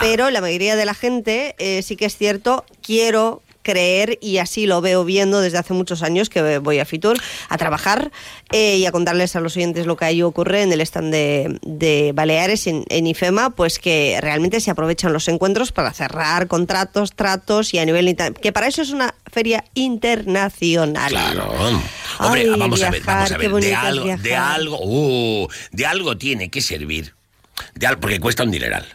Pero 0.00 0.30
la 0.30 0.40
mayoría 0.40 0.74
de 0.74 0.86
la 0.86 0.94
gente 0.94 1.54
eh, 1.58 1.82
sí 1.82 1.96
que 1.96 2.06
es 2.06 2.16
cierto, 2.16 2.64
quiero 2.82 3.42
creer 3.62 4.18
y 4.20 4.38
así 4.38 4.66
lo 4.66 4.80
veo 4.80 5.04
viendo 5.04 5.40
desde 5.40 5.58
hace 5.58 5.72
muchos 5.74 6.02
años 6.02 6.28
que 6.28 6.58
voy 6.58 6.78
a 6.78 6.84
Fitur 6.84 7.16
a 7.48 7.56
trabajar 7.58 8.10
eh, 8.50 8.76
y 8.76 8.86
a 8.86 8.92
contarles 8.92 9.34
a 9.36 9.40
los 9.40 9.56
oyentes 9.56 9.86
lo 9.86 9.96
que 9.96 10.04
ahí 10.04 10.22
ocurre 10.22 10.62
en 10.62 10.72
el 10.72 10.80
stand 10.80 11.12
de, 11.12 11.58
de 11.62 12.12
Baleares 12.14 12.66
en, 12.66 12.84
en 12.88 13.06
IFEMA, 13.06 13.50
pues 13.50 13.78
que 13.78 14.18
realmente 14.20 14.60
se 14.60 14.70
aprovechan 14.70 15.12
los 15.12 15.28
encuentros 15.28 15.72
para 15.72 15.92
cerrar 15.92 16.46
contratos, 16.48 17.12
tratos 17.12 17.72
y 17.74 17.78
a 17.78 17.84
nivel 17.84 18.02
que 18.40 18.52
para 18.52 18.66
eso 18.66 18.82
es 18.82 18.90
una 18.90 19.14
feria 19.30 19.64
internacional. 19.74 21.10
Claro. 21.10 21.52
Hombre, 22.18 22.42
Ay, 22.42 22.58
vamos 22.58 22.82
a 22.82 22.90
ver, 22.90 23.02
vamos 23.02 23.32
a 23.32 23.36
ver. 23.38 23.50
De 23.52 23.74
algo, 23.74 24.16
de 24.16 24.34
algo, 24.36 24.78
uh, 24.82 25.48
de 25.70 25.86
algo 25.86 26.16
tiene 26.18 26.50
que 26.50 26.60
servir. 26.60 27.14
De 27.74 27.86
al- 27.86 27.98
porque 27.98 28.18
cuesta 28.20 28.42
un 28.42 28.50
dineral. 28.50 28.86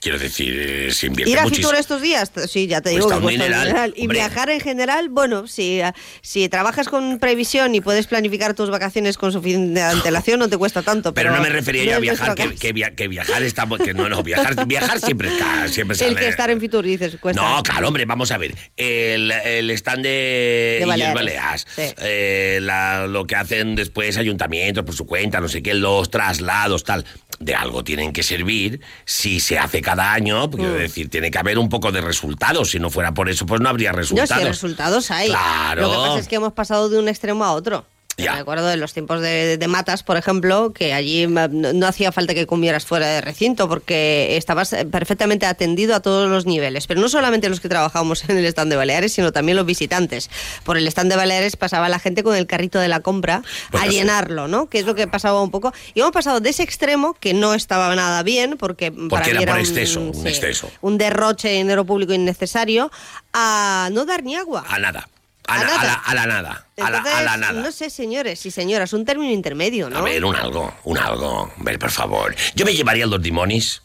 Quiero 0.00 0.18
decir, 0.18 0.56
eh, 0.58 0.90
se 0.92 1.08
invierte 1.08 1.30
Ir 1.30 1.38
a 1.38 1.42
muchísimo. 1.42 1.68
Fitur 1.68 1.78
estos 1.78 2.00
días, 2.00 2.32
sí, 2.48 2.66
ya 2.66 2.80
te 2.80 2.88
digo 2.88 3.04
Cuesta 3.04 3.20
que 3.20 3.26
un 3.26 3.30
dineral, 3.32 3.66
dineral. 3.66 3.92
Y 3.96 4.00
hombre. 4.02 4.18
viajar 4.18 4.48
en 4.48 4.60
general, 4.60 5.10
bueno, 5.10 5.46
si, 5.46 5.82
eh, 5.82 5.92
si 6.22 6.48
trabajas 6.48 6.88
con 6.88 7.18
previsión 7.18 7.74
y 7.74 7.82
puedes 7.82 8.06
planificar 8.06 8.54
tus 8.54 8.70
vacaciones 8.70 9.18
con 9.18 9.30
suficiente 9.30 9.82
antelación, 9.82 10.38
no 10.38 10.48
te 10.48 10.56
cuesta 10.56 10.80
tanto. 10.80 11.12
Pero 11.12 11.28
Pero, 11.30 11.36
no 11.36 11.42
me 11.42 11.50
refería 11.50 11.84
yo 11.84 11.96
a 11.96 11.98
viajar, 11.98 12.34
que, 12.34 12.72
via- 12.72 12.94
que 12.94 13.08
viajar 13.08 13.42
está... 13.42 13.68
Que 13.84 13.92
no, 13.92 14.08
no, 14.08 14.22
viajar, 14.22 14.66
viajar 14.66 15.00
siempre 15.00 15.28
está... 15.28 15.68
Siempre 15.68 15.94
El 15.94 15.98
sale- 15.98 16.16
que 16.16 16.28
estar 16.28 16.48
en 16.48 16.60
Fitur, 16.60 16.82
dices, 16.84 17.16
cuesta. 17.20 17.42
No, 17.42 17.62
claro, 17.62 17.88
hombre, 17.88 18.06
vamos 18.06 18.30
a 18.32 18.38
ver. 18.38 18.54
El, 18.78 19.30
el 19.30 19.70
stand 19.72 20.02
de, 20.02 20.76
De 20.80 20.86
Baleares, 20.86 21.14
Balears, 21.14 21.66
sí. 21.76 21.82
eh, 21.98 22.58
la- 22.62 23.06
lo 23.06 23.26
que 23.26 23.36
hacen 23.36 23.74
después 23.74 24.16
ayuntamientos 24.16 24.82
por 24.82 24.94
su 24.94 25.04
cuenta, 25.04 25.40
no 25.40 25.48
sé 25.48 25.62
qué, 25.62 25.74
los 25.74 26.10
traslados, 26.10 26.84
tal, 26.84 27.04
de 27.38 27.54
algo 27.54 27.84
tienen 27.84 28.14
que 28.14 28.22
servir 28.22 28.80
si 29.04 29.40
se 29.40 29.58
hace 29.58 29.82
cada 29.90 30.12
año, 30.12 30.46
Mm. 30.46 30.50
quiero 30.50 30.74
decir, 30.74 31.08
tiene 31.10 31.30
que 31.30 31.38
haber 31.38 31.58
un 31.58 31.68
poco 31.68 31.90
de 31.92 32.00
resultados. 32.00 32.70
Si 32.70 32.78
no 32.78 32.90
fuera 32.90 33.12
por 33.12 33.28
eso, 33.28 33.44
pues 33.46 33.60
no 33.60 33.68
habría 33.68 33.90
No, 33.90 33.98
resultados. 33.98 34.42
si 34.42 34.48
resultados 34.48 35.10
hay. 35.10 35.28
Claro. 35.28 35.82
Lo 35.82 35.90
que 35.90 35.96
pasa 35.96 36.18
es 36.20 36.28
que 36.28 36.36
hemos 36.36 36.52
pasado 36.52 36.88
de 36.88 36.98
un 36.98 37.08
extremo 37.08 37.44
a 37.44 37.52
otro. 37.52 37.84
Ya. 38.22 38.34
Me 38.34 38.38
acuerdo 38.40 38.66
de 38.66 38.76
los 38.76 38.92
tiempos 38.92 39.20
de, 39.20 39.56
de 39.58 39.68
Matas, 39.68 40.02
por 40.02 40.16
ejemplo, 40.16 40.72
que 40.72 40.92
allí 40.92 41.26
no, 41.26 41.48
no 41.48 41.86
hacía 41.86 42.12
falta 42.12 42.34
que 42.34 42.46
comieras 42.46 42.84
fuera 42.84 43.06
de 43.06 43.20
recinto 43.20 43.68
porque 43.68 44.36
estabas 44.36 44.72
eh, 44.72 44.84
perfectamente 44.84 45.46
atendido 45.46 45.94
a 45.94 46.00
todos 46.00 46.28
los 46.30 46.46
niveles. 46.46 46.86
Pero 46.86 47.00
no 47.00 47.08
solamente 47.08 47.48
los 47.48 47.60
que 47.60 47.68
trabajábamos 47.68 48.22
en 48.28 48.36
el 48.38 48.44
stand 48.46 48.70
de 48.70 48.76
Baleares, 48.76 49.12
sino 49.12 49.32
también 49.32 49.56
los 49.56 49.66
visitantes. 49.66 50.30
Por 50.64 50.76
el 50.76 50.86
stand 50.88 51.10
de 51.10 51.16
Baleares 51.16 51.56
pasaba 51.56 51.88
la 51.88 51.98
gente 51.98 52.22
con 52.22 52.36
el 52.36 52.46
carrito 52.46 52.78
de 52.78 52.88
la 52.88 53.00
compra 53.00 53.42
Bueno, 53.70 53.86
a 53.86 53.90
sí. 53.90 53.96
llenarlo, 53.96 54.48
¿no? 54.48 54.68
Que 54.68 54.80
es 54.80 54.86
lo 54.86 54.94
que 54.94 55.06
pasaba 55.06 55.42
un 55.42 55.50
poco. 55.50 55.72
Y 55.94 56.00
hemos 56.00 56.12
pasado 56.12 56.40
de 56.40 56.50
ese 56.50 56.62
extremo, 56.62 57.14
que 57.14 57.34
no 57.34 57.54
estaba 57.54 57.94
nada 57.94 58.22
bien, 58.22 58.56
porque, 58.58 58.92
para 58.92 59.26
era 59.26 59.40
mí 59.40 59.46
por 59.46 59.54
un- 59.54 59.60
exceso, 59.60 60.00
un 60.00 60.26
exceso. 60.26 60.70
un 60.80 60.98
derroche 60.98 61.48
de 61.48 61.54
dinero 61.54 61.84
público 61.84 62.12
innecesario, 62.12 62.90
a 63.32 63.88
no 63.92 64.04
dar 64.04 64.22
ni 64.22 64.34
agua. 64.36 64.64
A 64.68 64.78
nada. 64.78 65.08
A, 65.50 65.54
A 65.54 65.58
la, 65.58 65.64
nada. 65.66 65.92
a 66.04 66.14
la- 66.14 66.22
a 66.22 66.26
la 66.26 66.26
nada. 66.42 66.66
A 66.76 66.90
la. 67.36 67.52
No 67.52 67.72
sé, 67.72 67.90
señores 67.90 68.46
y 68.46 68.50
señoras, 68.50 68.92
un 68.92 69.04
término 69.04 69.32
intermedio, 69.32 69.90
¿no? 69.90 69.98
A 69.98 70.02
ver, 70.02 70.24
un 70.24 70.36
algo, 70.36 70.72
un 70.84 70.96
algo. 70.96 71.52
A 71.58 71.62
ver, 71.64 71.78
por 71.78 71.90
favor. 71.90 72.34
Yo 72.54 72.64
me 72.64 72.72
llevaría 72.74 73.06
los 73.06 73.20
dimonis 73.20 73.82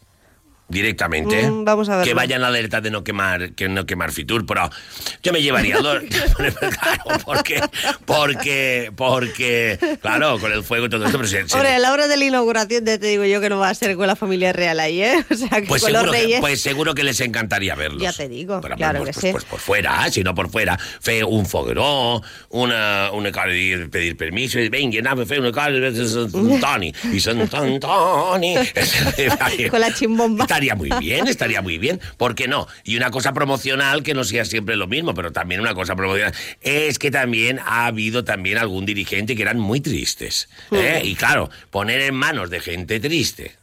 directamente. 0.68 1.50
Mm, 1.50 1.64
vamos 1.64 1.90
a 1.90 1.98
verlo. 1.98 2.06
Que 2.10 2.14
vayan 2.14 2.44
alerta 2.44 2.82
de 2.82 2.92
no 2.92 3.04
quemar, 3.04 3.52
que 3.54 3.70
no 3.70 3.86
quemar 3.86 4.12
Fitur, 4.12 4.46
pero 4.46 4.70
yo 5.22 5.32
me 5.32 5.42
llevaría 5.42 5.78
a 5.78 5.82
los... 5.82 6.04
claro, 6.80 7.24
porque, 7.24 7.62
porque, 8.06 8.92
porque, 8.96 9.78
claro, 10.02 10.40
con 10.40 10.52
el 10.52 10.64
fuego 10.64 10.88
y 10.88 10.90
todo 10.90 11.06
esto, 11.06 11.18
pero 11.18 11.30
se- 11.30 11.48
se- 11.48 11.56
Hombre, 11.56 11.74
a 11.74 11.80
la 11.80 11.92
hora 11.94 12.08
de 12.08 12.18
la 12.18 12.26
inauguración 12.26 12.84
te, 12.84 12.98
te 12.98 13.08
digo 13.08 13.26
yo 13.26 13.42
que 13.42 13.50
no 13.50 13.60
va 13.60 13.70
a 13.70 13.76
ser 13.76 13.96
con 13.96 14.08
la 14.08 14.16
familia 14.16 14.54
real 14.54 14.80
ahí, 14.80 15.02
¿eh? 15.02 15.24
O 15.32 15.36
sea, 15.36 15.50
que 15.62 15.68
pues 15.68 15.84
con 15.84 15.94
los 15.94 16.02
seguro, 16.02 16.12
que, 16.14 16.22
reyes... 16.24 16.40
pues 16.40 16.62
seguro 16.62 16.96
que 16.96 17.04
les 17.04 17.20
encantaría 17.22 17.76
verlos. 17.76 18.02
Ya 18.02 18.14
te 18.14 18.28
digo, 18.28 18.60
Pero, 18.62 18.76
claro 18.76 19.00
pues, 19.04 19.16
que 19.18 19.22
pues, 19.22 19.26
sí. 19.26 19.32
Pues 19.32 19.46
por 19.46 19.60
fuera, 19.60 20.10
si 20.12 20.24
no 20.24 20.34
por 20.34 20.50
fuera. 20.50 20.78
Fe 21.02 21.24
un 21.24 21.46
fogueró, 21.46 22.22
una, 22.50 23.12
una 23.12 23.32
cara 23.32 23.52
de 23.52 23.88
pedir 23.92 24.18
permiso, 24.18 24.60
y 24.60 24.70
venga, 24.70 25.02
nada, 25.02 25.26
fe 25.26 25.40
una 25.40 25.52
cara 25.52 25.72
de 25.74 25.88
Antoni. 26.34 26.94
Y 27.12 27.20
Sant 27.20 27.54
Antoni. 27.54 27.80
Con 29.70 29.80
la 29.82 29.94
chimbomba. 29.94 30.46
Estaría 30.56 30.76
muy 30.76 30.90
bien, 31.02 31.28
estaría 31.28 31.62
muy 31.62 31.78
bien. 31.78 32.00
¿Por 32.16 32.34
qué 32.34 32.48
no? 32.48 32.66
Y 32.86 32.96
una 32.96 33.12
cosa 33.12 33.34
promocional 33.34 34.04
que 34.04 34.14
no 34.14 34.24
sea 34.24 34.46
siempre 34.46 34.78
lo 34.78 34.88
mismo, 34.88 35.14
pero 35.14 35.34
también 35.34 35.60
una 35.60 35.74
cosa 35.74 35.98
promocional 35.98 36.34
es 36.62 36.98
que 36.98 37.12
también 37.12 37.60
ha 37.60 37.88
habido 37.88 38.24
también 38.24 38.58
algún 38.58 38.86
dirigente 38.86 39.36
que 39.36 39.42
eran 39.42 39.60
muy 39.60 39.82
tristes. 39.82 40.48
¿eh? 40.72 41.02
Y 41.04 41.16
claro, 41.16 41.50
poner 41.72 42.00
en 42.00 42.16
manos 42.16 42.50
de 42.50 42.62
gente 42.62 43.02
triste 43.02 43.58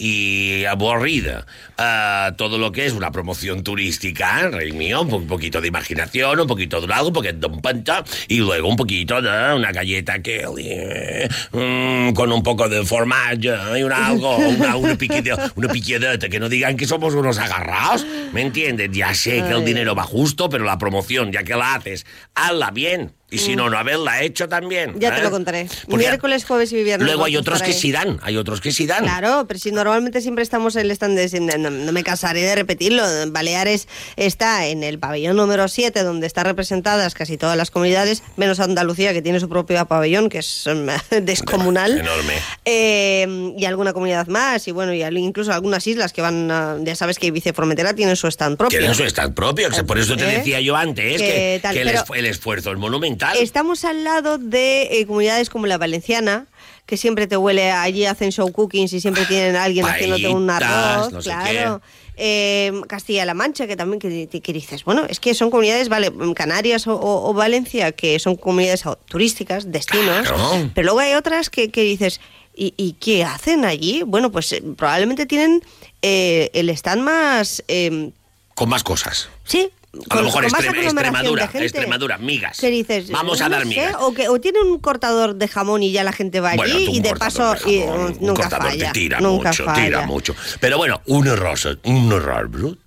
y 0.00 0.64
aburrida 0.64 1.44
ah, 1.76 2.32
todo 2.38 2.56
lo 2.58 2.72
que 2.72 2.86
es 2.86 2.92
una 2.94 3.10
promoción 3.12 3.62
turística, 3.62 4.48
rey 4.48 4.72
mío, 4.72 5.02
un 5.02 5.08
po- 5.08 5.22
poquito 5.26 5.60
de 5.60 5.68
imaginación, 5.68 6.40
un 6.40 6.46
poquito 6.46 6.80
de 6.80 6.92
algo, 6.92 7.08
un 7.08 7.12
poquito 7.14 7.48
de 7.48 7.54
un 7.54 7.60
panta, 7.60 8.02
y 8.26 8.38
luego 8.38 8.68
un 8.68 8.76
poquito 8.76 9.20
de 9.20 9.28
una 9.28 9.72
galleta 9.72 10.22
que 10.22 10.44
eh, 10.58 11.28
mm, 11.52 12.14
con 12.14 12.32
un 12.32 12.42
poco 12.42 12.68
de 12.68 12.84
formaggio 12.84 13.54
y 13.76 13.82
un 13.82 13.92
algo, 13.92 14.36
una, 14.38 14.76
una, 14.76 14.94
piquide- 14.96 15.52
una 15.56 15.68
piquedeta, 15.68 16.28
que 16.28 16.40
no 16.40 16.48
digan 16.48 16.76
que 16.76 16.86
somos 16.86 17.14
unos 17.14 17.38
agarrados, 17.38 18.06
¿me 18.32 18.40
entiendes? 18.42 18.88
Ya 18.92 19.12
sé 19.14 19.42
que 19.42 19.50
el 19.52 19.64
dinero 19.64 19.94
va 19.94 20.04
justo, 20.04 20.48
pero 20.48 20.64
la 20.64 20.78
promoción, 20.78 21.30
ya 21.32 21.42
que 21.42 21.54
la 21.54 21.74
haces, 21.74 22.06
hazla 22.34 22.70
bien. 22.70 23.12
Y 23.30 23.38
si 23.38 23.54
no, 23.56 23.70
no 23.70 23.78
haberla 23.78 24.22
hecho 24.22 24.48
también. 24.48 24.94
Ya 24.98 25.14
te 25.14 25.20
¿eh? 25.20 25.22
lo 25.22 25.30
contaré. 25.30 25.68
Porque 25.88 26.04
Miércoles, 26.04 26.44
jueves 26.44 26.72
y 26.72 26.82
viernes. 26.82 27.06
Luego 27.06 27.24
hay 27.24 27.36
otros 27.36 27.62
que 27.62 27.72
sí 27.72 27.92
dan, 27.92 28.18
hay 28.22 28.36
otros 28.36 28.60
que 28.60 28.72
sí 28.72 28.86
dan. 28.86 29.04
Claro, 29.04 29.44
pero 29.46 29.60
si 29.60 29.70
normalmente 29.70 30.20
siempre 30.20 30.42
estamos 30.42 30.74
en 30.76 30.82
el 30.82 30.90
stand 30.90 31.16
de... 31.16 31.40
No, 31.58 31.70
no 31.70 31.92
me 31.92 32.02
cansaré 32.02 32.42
de 32.42 32.54
repetirlo. 32.56 33.04
Baleares 33.28 33.86
está 34.16 34.66
en 34.66 34.82
el 34.82 34.98
pabellón 34.98 35.36
número 35.36 35.68
7, 35.68 36.02
donde 36.02 36.26
están 36.26 36.44
representadas 36.44 37.14
casi 37.14 37.36
todas 37.36 37.56
las 37.56 37.70
comunidades, 37.70 38.22
menos 38.36 38.58
Andalucía, 38.60 39.12
que 39.12 39.22
tiene 39.22 39.38
su 39.38 39.48
propio 39.48 39.84
pabellón, 39.86 40.28
que 40.28 40.38
es 40.38 40.64
mm, 40.66 41.16
descomunal. 41.22 41.98
Enorme. 42.00 42.34
Eh, 42.64 43.54
y 43.56 43.64
alguna 43.64 43.92
comunidad 43.92 44.26
más, 44.26 44.66
y 44.68 44.72
bueno, 44.72 44.92
y 44.92 45.02
incluso 45.02 45.52
algunas 45.52 45.86
islas 45.86 46.12
que 46.12 46.22
van... 46.22 46.50
a- 46.50 46.76
ya 46.80 46.96
sabes 46.96 47.18
que 47.18 47.30
Viceformentera 47.30 47.94
tiene 47.94 48.16
su 48.16 48.26
stand 48.26 48.56
propio. 48.56 48.78
Tienen 48.78 48.94
su 48.96 49.04
stand 49.04 49.34
propio, 49.34 49.68
por 49.86 49.98
eso 49.98 50.16
te 50.16 50.24
¿Eh? 50.24 50.38
decía 50.38 50.60
yo 50.60 50.74
antes 50.76 51.20
Que 51.20 51.26
que, 51.28 51.60
tal, 51.62 51.74
que 51.74 51.82
el, 51.82 51.88
pero- 51.88 52.02
esfu- 52.04 52.16
el 52.16 52.26
esfuerzo 52.26 52.72
es 52.72 52.78
monumental. 52.78 53.19
Estamos 53.42 53.84
al 53.84 54.04
lado 54.04 54.38
de 54.38 54.82
eh, 55.00 55.06
comunidades 55.06 55.50
como 55.50 55.66
la 55.66 55.78
valenciana, 55.78 56.46
que 56.86 56.96
siempre 56.96 57.26
te 57.26 57.36
huele, 57.36 57.70
allí 57.70 58.04
hacen 58.06 58.32
show 58.32 58.50
cookings 58.50 58.92
y 58.92 59.00
siempre 59.00 59.24
tienen 59.26 59.54
a 59.56 59.64
alguien 59.64 59.86
haciéndote 59.86 60.28
un 60.28 60.50
arroz, 60.50 61.12
no 61.12 61.22
sé 61.22 61.30
claro. 61.30 61.80
Eh, 62.22 62.72
Castilla-La 62.88 63.32
Mancha, 63.32 63.66
que 63.66 63.76
también 63.76 63.98
que, 64.00 64.28
que 64.42 64.52
dices, 64.52 64.84
bueno, 64.84 65.06
es 65.08 65.20
que 65.20 65.32
son 65.34 65.50
comunidades, 65.50 65.88
vale, 65.88 66.12
Canarias 66.34 66.86
o, 66.86 66.94
o- 66.94 67.30
o 67.30 67.32
Valencia, 67.32 67.92
que 67.92 68.18
son 68.18 68.36
comunidades 68.36 68.82
turísticas, 69.06 69.70
destinos, 69.72 70.28
Claro. 70.28 70.70
pero 70.74 70.86
luego 70.86 70.98
hay 71.00 71.14
otras 71.14 71.48
que, 71.48 71.70
que 71.70 71.82
dices, 71.82 72.20
¿y, 72.54 72.74
y 72.76 72.92
qué 72.94 73.24
hacen 73.24 73.64
allí? 73.64 74.02
Bueno, 74.04 74.30
pues 74.30 74.52
eh, 74.52 74.62
probablemente 74.76 75.24
tienen 75.24 75.62
eh, 76.02 76.50
el 76.52 76.68
stand 76.70 77.02
más... 77.02 77.62
eh, 77.68 78.10
Con 78.54 78.68
más 78.68 78.82
cosas. 78.82 79.28
Sí. 79.44 79.70
A 80.08 80.16
lo 80.16 80.22
mejor 80.22 80.44
Extrem- 80.44 80.84
Extremadura, 80.84 81.48
gente. 81.48 81.66
Extremadura, 81.66 82.16
migas. 82.18 82.58
¿Qué 82.60 82.70
dices? 82.70 83.10
Vamos 83.10 83.40
a 83.40 83.44
No 83.48 83.50
dar 83.56 83.62
sé, 83.62 83.68
migas. 83.68 83.96
O, 83.98 84.14
que, 84.14 84.28
o 84.28 84.40
tiene 84.40 84.60
un 84.60 84.78
cortador 84.78 85.34
de 85.34 85.48
jamón 85.48 85.82
y 85.82 85.90
ya 85.90 86.04
la 86.04 86.12
gente 86.12 86.38
va 86.38 86.50
allí 86.50 86.58
Bueno, 86.58 86.78
y 86.92 87.00
de 87.00 87.16
paso 87.16 87.54
de 87.54 87.70
y, 87.72 87.80
jamón, 87.80 87.98
mm, 87.98 88.04
un 88.20 88.26
nunca 88.28 88.42
cortador 88.42 88.68
falla. 88.68 88.86
te 88.92 88.92
tira 89.00 89.20
nunca 89.20 89.48
mucho, 89.48 89.64
falla. 89.64 89.84
tira 89.84 90.06
mucho. 90.06 90.36
Pero 90.60 90.78
bueno, 90.78 91.00
un 91.06 91.26
error, 91.26 91.58
un 91.82 92.12
error 92.12 92.46
brut. 92.48 92.78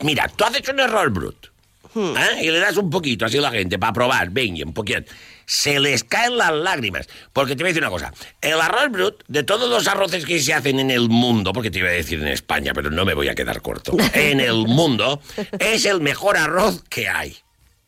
Mira, 0.00 0.28
tú 0.28 0.44
haces 0.44 0.68
un 0.68 0.78
error 0.78 1.10
brut. 1.10 1.46
Hmm. 1.94 2.16
¿eh? 2.16 2.44
Y 2.44 2.50
le 2.50 2.58
das 2.58 2.76
un 2.76 2.90
poquito 2.90 3.24
así 3.24 3.38
a 3.38 3.40
la 3.40 3.50
gente 3.50 3.78
para 3.78 3.92
probar, 3.92 4.30
venga, 4.30 4.64
un 4.64 4.74
poquito. 4.74 5.10
Se 5.46 5.78
les 5.78 6.04
caen 6.04 6.36
las 6.36 6.52
lágrimas. 6.52 7.08
Porque 7.32 7.54
te 7.54 7.62
voy 7.62 7.68
a 7.68 7.72
decir 7.72 7.82
una 7.82 7.90
cosa. 7.90 8.12
El 8.40 8.60
arroz 8.60 8.90
brut, 8.90 9.22
de 9.28 9.42
todos 9.42 9.68
los 9.68 9.86
arroces 9.86 10.24
que 10.24 10.40
se 10.40 10.54
hacen 10.54 10.80
en 10.80 10.90
el 10.90 11.08
mundo, 11.08 11.52
porque 11.52 11.70
te 11.70 11.78
iba 11.78 11.88
a 11.88 11.92
decir 11.92 12.20
en 12.20 12.28
España, 12.28 12.72
pero 12.74 12.90
no 12.90 13.04
me 13.04 13.14
voy 13.14 13.28
a 13.28 13.34
quedar 13.34 13.62
corto. 13.62 13.96
En 14.14 14.40
el 14.40 14.66
mundo, 14.66 15.20
es 15.58 15.84
el 15.84 16.00
mejor 16.00 16.36
arroz 16.36 16.82
que 16.88 17.08
hay. 17.08 17.36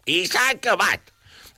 Y 0.07 0.27
s'ha 0.27 0.51
acabat. 0.51 1.01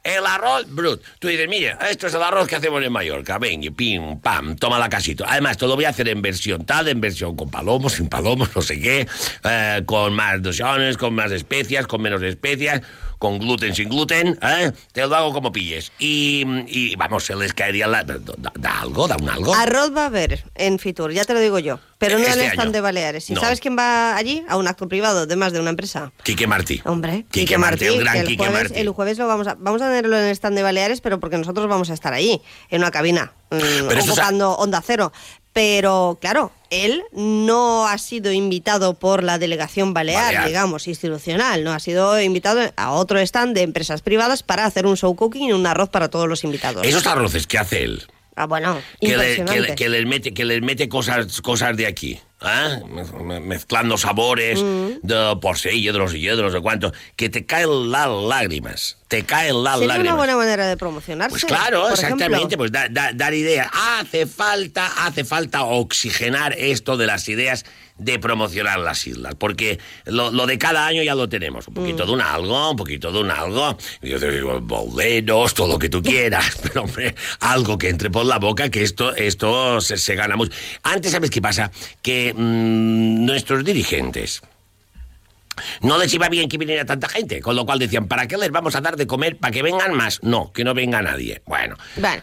El 0.02 0.24
arroz 0.26 0.66
brut. 0.68 1.02
Tú 1.18 1.28
dices, 1.28 1.48
mira, 1.48 1.78
esto 1.90 2.06
es 2.06 2.14
el 2.14 2.22
arroz 2.22 2.46
que 2.46 2.56
hacemos 2.56 2.82
en 2.82 2.92
Mallorca. 2.92 3.38
Venga, 3.38 3.70
pim, 3.70 4.20
pam, 4.20 4.56
toma 4.56 4.78
la 4.78 4.88
casito. 4.88 5.24
Además, 5.26 5.56
te 5.58 5.66
lo 5.66 5.74
voy 5.74 5.84
a 5.84 5.90
hacer 5.90 6.08
en 6.08 6.22
versión 6.22 6.64
tal, 6.64 6.88
en 6.88 7.00
versión 7.00 7.36
con 7.36 7.50
palomos, 7.50 7.94
sin 7.94 8.08
palomos, 8.08 8.48
no 8.56 8.62
sé 8.62 8.80
qué, 8.80 9.06
eh, 9.44 9.82
con 9.84 10.14
más 10.14 10.42
dosiones, 10.42 10.96
con 10.96 11.14
más 11.14 11.32
especias, 11.32 11.86
con 11.86 12.00
menos 12.00 12.22
especias, 12.22 12.82
con 13.18 13.38
gluten, 13.38 13.74
sin 13.74 13.88
gluten, 13.88 14.38
¿eh? 14.42 14.72
Te 14.92 15.06
lo 15.06 15.14
hago 15.16 15.32
como 15.32 15.50
pilles. 15.52 15.92
Y, 15.98 16.44
y, 16.68 16.96
vamos, 16.96 17.24
se 17.24 17.34
les 17.34 17.52
caería 17.52 17.86
la... 17.86 18.04
Da, 18.04 18.18
da 18.54 18.80
algo, 18.80 19.08
da 19.08 19.16
un 19.20 19.28
algo. 19.28 19.54
Arroz 19.54 19.94
va 19.96 20.02
a 20.04 20.06
haber 20.06 20.44
en 20.54 20.78
Fitur, 20.78 21.12
ya 21.12 21.24
te 21.24 21.34
lo 21.34 21.40
digo 21.40 21.58
yo. 21.58 21.80
Pero 21.98 22.16
no 22.18 22.24
en 22.24 22.30
Este 22.30 22.44
el 22.46 22.52
stand 22.52 22.72
de 22.72 22.80
Baleares. 22.80 23.28
¿Y 23.28 23.34
No. 23.34 23.40
sabes 23.40 23.60
quién 23.60 23.76
va 23.76 24.16
allí? 24.16 24.44
A 24.48 24.56
un 24.56 24.68
acto 24.68 24.86
privado 24.88 25.26
de 25.26 25.34
más 25.36 25.52
de 25.52 25.58
una 25.60 25.70
empresa. 25.70 26.12
Quique 26.22 26.46
Martí. 26.46 26.80
Hombre, 26.84 27.26
Quique, 27.30 27.58
Martí, 27.58 27.86
el 27.86 27.98
gran 27.98 28.18
el 28.18 28.26
Quique 28.26 28.44
jueves, 28.44 28.62
Martí. 28.70 28.78
el 28.80 28.88
jueves 28.90 29.18
lo 29.18 29.26
vamos 29.26 29.48
a, 29.48 29.54
vamos 29.54 29.82
a 29.82 29.86
tenerlo 29.86 30.16
en 30.16 30.26
el 30.26 30.30
stand 30.30 30.56
de 30.56 30.62
Baleares, 30.62 31.00
pero 31.00 31.18
porque 31.18 31.38
nosotros 31.38 31.66
vamos 31.68 31.90
a 31.90 31.94
estar 31.94 32.12
allí, 32.14 32.40
en 32.70 32.82
una 32.82 32.92
cabina, 32.92 33.32
mm, 33.50 33.98
ocupando 34.08 34.52
Onda 34.52 34.80
Cero. 34.86 35.12
Pero, 35.58 36.18
claro, 36.20 36.52
él 36.70 37.02
no 37.10 37.88
ha 37.88 37.98
sido 37.98 38.30
invitado 38.30 38.94
por 38.94 39.24
la 39.24 39.38
delegación 39.38 39.92
balear, 39.92 40.26
Balear. 40.26 40.46
digamos, 40.46 40.86
institucional, 40.86 41.64
no 41.64 41.72
ha 41.72 41.80
sido 41.80 42.20
invitado 42.22 42.60
a 42.76 42.92
otro 42.92 43.18
stand 43.18 43.56
de 43.56 43.62
empresas 43.62 44.00
privadas 44.02 44.44
para 44.44 44.64
hacer 44.64 44.86
un 44.86 44.96
show 44.96 45.16
cooking 45.16 45.48
y 45.48 45.52
un 45.52 45.66
arroz 45.66 45.88
para 45.88 46.10
todos 46.10 46.28
los 46.28 46.44
invitados. 46.44 46.86
Esos 46.86 47.04
arroces 47.08 47.48
que 47.48 47.58
hace 47.58 47.82
él. 47.82 48.04
Ah, 48.36 48.46
bueno, 48.46 48.80
que, 49.00 49.16
le- 49.16 49.44
que, 49.44 49.60
le- 49.60 49.74
que 49.74 49.88
les 49.88 50.06
mete 50.06 50.32
que 50.32 50.44
les 50.44 50.62
mete 50.62 50.88
cosas 50.88 51.40
cosas 51.40 51.76
de 51.76 51.88
aquí 51.88 52.20
me- 53.24 53.40
mezclando 53.40 53.98
sabores 53.98 54.62
Mm. 54.62 54.88
de 55.02 55.36
porcellos 55.40 56.14
y 56.14 56.26
de 56.26 56.36
no 56.36 56.50
sé 56.50 56.60
cuánto 56.60 56.92
que 57.16 57.28
te 57.28 57.44
caen 57.46 57.90
las 57.90 58.08
lágrimas 58.08 58.96
te 59.08 59.24
caen 59.24 59.64
las 59.64 59.78
Sería 59.78 59.88
lágrimas 59.94 60.12
una 60.12 60.16
buena 60.16 60.36
manera 60.36 60.66
de 60.66 60.76
promocionarse. 60.76 61.30
pues 61.30 61.44
claro, 61.46 61.80
por 61.84 61.92
exactamente, 61.92 62.36
ejemplo. 62.36 62.58
pues 62.58 62.72
da- 62.72 62.88
da- 62.90 63.12
dar 63.14 63.32
ideas. 63.32 63.66
Hace 63.72 64.26
falta, 64.26 65.06
hace 65.06 65.24
falta 65.24 65.64
oxigenar 65.64 66.52
esto 66.58 66.98
de 66.98 67.06
las 67.06 67.26
ideas 67.30 67.64
de 67.96 68.18
promocionar 68.18 68.78
las 68.80 69.06
islas, 69.06 69.34
porque 69.36 69.78
lo, 70.04 70.30
lo 70.30 70.46
de 70.46 70.58
cada 70.58 70.86
año 70.86 71.02
ya 71.02 71.14
lo 71.14 71.26
tenemos, 71.30 71.66
un 71.68 71.74
poquito 71.74 72.04
de 72.04 72.12
un 72.12 72.20
algo, 72.20 72.70
un 72.72 72.76
poquito 72.76 73.10
de 73.10 73.18
un 73.20 73.30
algo, 73.30 73.76
y 74.02 74.10
yo 74.10 74.20
te 74.20 74.30
digo, 74.30 74.60
boleros, 74.60 75.54
todo 75.54 75.68
lo 75.68 75.78
que 75.78 75.88
tú 75.88 76.02
quieras, 76.02 76.44
pero 76.62 76.82
hombre, 76.82 77.14
algo 77.40 77.78
que 77.78 77.88
entre 77.88 78.10
por 78.10 78.26
la 78.26 78.38
boca, 78.38 78.68
que 78.68 78.82
esto, 78.82 79.16
esto 79.16 79.80
se, 79.80 79.96
se 79.96 80.14
gana 80.16 80.36
mucho. 80.36 80.52
Antes, 80.82 81.10
¿sabes 81.12 81.30
qué 81.30 81.40
pasa? 81.40 81.72
Que 82.02 82.27
mm, 82.34 83.24
nuestros 83.26 83.64
dirigentes, 83.64 84.42
no 85.80 85.98
les 85.98 86.14
iba 86.14 86.28
bien 86.28 86.48
que 86.48 86.56
viniera 86.56 86.84
tanta 86.84 87.08
gente, 87.08 87.40
con 87.40 87.56
lo 87.56 87.66
cual 87.66 87.80
decían, 87.80 88.06
¿para 88.06 88.28
qué 88.28 88.36
les 88.36 88.52
vamos 88.52 88.76
a 88.76 88.80
dar 88.80 88.96
de 88.96 89.08
comer? 89.08 89.36
¿Para 89.38 89.50
que 89.50 89.62
vengan 89.62 89.92
más? 89.92 90.20
No, 90.22 90.52
que 90.52 90.62
no 90.62 90.72
venga 90.72 91.02
nadie. 91.02 91.42
Bueno, 91.46 91.76
Bueno, 91.96 92.22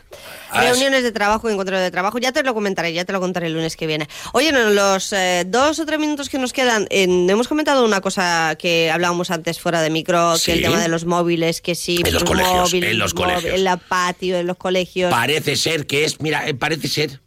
reuniones 0.54 1.04
de 1.04 1.12
trabajo, 1.12 1.50
encuentros 1.50 1.82
de 1.82 1.92
trabajo, 1.92 2.18
ya 2.18 2.32
te 2.32 2.44
lo 2.44 2.54
comentaré, 2.54 2.94
ya 2.94 3.04
te 3.04 3.12
lo 3.12 3.20
contaré 3.20 3.48
el 3.48 3.54
lunes 3.54 3.76
que 3.76 3.88
viene. 3.88 4.08
Oye, 4.32 4.54
no, 4.54 4.70
los 4.70 5.12
eh, 5.12 5.44
dos 5.46 5.80
o 5.80 5.86
tres 5.86 6.00
minutos 6.00 6.30
que 6.30 6.38
nos 6.40 6.54
quedan, 6.54 6.88
en- 6.90 7.30
hemos 7.30 7.50
comentado 7.50 7.84
una 7.84 8.00
cosa 8.00 8.56
que 8.58 8.90
hablábamos 8.90 9.30
antes 9.32 9.60
fuera 9.60 9.82
de 9.82 9.90
micro, 9.90 10.38
Sí. 10.38 10.46
que 10.46 10.52
el 10.54 10.62
tema 10.64 10.80
de 10.80 10.88
los 10.88 11.04
móviles, 11.04 11.60
que 11.60 11.76
sí, 11.76 12.02
En 12.06 12.14
los 12.14 12.24
colegios, 12.24 12.72
móvil, 12.72 12.84
en 12.86 12.98
los 12.98 13.14
móvil, 13.16 13.32
colegios. 13.34 13.54
en 13.56 13.64
la 13.66 13.76
patio, 13.76 14.38
en 14.38 14.48
los 14.48 14.56
colegios. 14.56 15.12
parece 15.12 15.58
ser 15.58 15.88
que 15.88 16.06
es, 16.06 16.22
mira, 16.22 16.48
eh, 16.48 16.54
parece 16.54 16.88
ser 16.88 17.20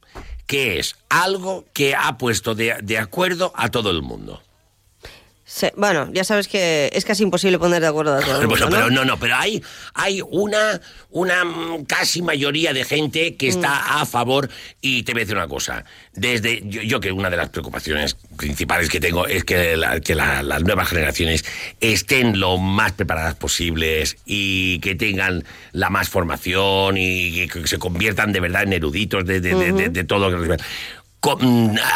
que 0.48 0.78
es 0.78 0.96
algo 1.10 1.66
que 1.74 1.94
ha 1.94 2.18
puesto 2.18 2.56
de, 2.56 2.78
de 2.82 2.98
acuerdo 2.98 3.52
a 3.54 3.68
todo 3.68 3.90
el 3.90 4.02
mundo. 4.02 4.42
Bueno, 5.76 6.10
ya 6.12 6.24
sabes 6.24 6.46
que 6.46 6.90
es 6.92 7.04
casi 7.06 7.22
imposible 7.22 7.58
poner 7.58 7.80
de 7.80 7.86
acuerdo 7.86 8.14
a 8.14 8.20
todo 8.20 8.40
el 8.42 8.46
Bueno, 8.46 8.66
mundo, 8.66 8.76
pero 8.76 8.90
¿no? 8.90 8.96
no, 8.96 9.04
no, 9.06 9.18
pero 9.18 9.34
hay, 9.36 9.62
hay 9.94 10.20
una, 10.28 10.78
una 11.10 11.42
casi 11.86 12.20
mayoría 12.20 12.74
de 12.74 12.84
gente 12.84 13.34
que 13.36 13.48
está 13.48 13.68
Mm. 13.80 14.02
a 14.02 14.06
favor 14.06 14.50
y 14.82 15.04
te 15.04 15.12
voy 15.12 15.22
a 15.22 15.24
decir 15.24 15.36
una 15.36 15.48
cosa. 15.48 15.84
Desde 16.12 16.62
yo, 16.68 16.82
yo 16.82 17.00
que 17.00 17.12
una 17.12 17.30
de 17.30 17.38
las 17.38 17.48
preocupaciones 17.48 18.14
principales 18.36 18.90
que 18.90 19.00
tengo 19.00 19.26
es 19.26 19.44
que, 19.44 19.76
la- 19.76 20.00
que 20.00 20.14
la- 20.14 20.42
las 20.42 20.62
nuevas 20.64 20.88
generaciones 20.88 21.44
estén 21.80 22.38
lo 22.40 22.58
más 22.58 22.92
preparadas 22.92 23.34
posibles 23.34 24.18
y 24.26 24.80
que 24.80 24.94
tengan 24.96 25.44
la 25.72 25.88
más 25.88 26.10
formación 26.10 26.96
y 26.98 27.48
que, 27.48 27.66
se 27.66 27.78
conviertan 27.78 28.32
de 28.32 28.40
verdad 28.40 28.64
en 28.64 28.74
eruditos 28.74 29.24
de, 29.24 29.40
de- 29.40 29.54
de- 29.54 29.72
de- 29.72 29.88
de 29.88 30.04
todo 30.04 30.30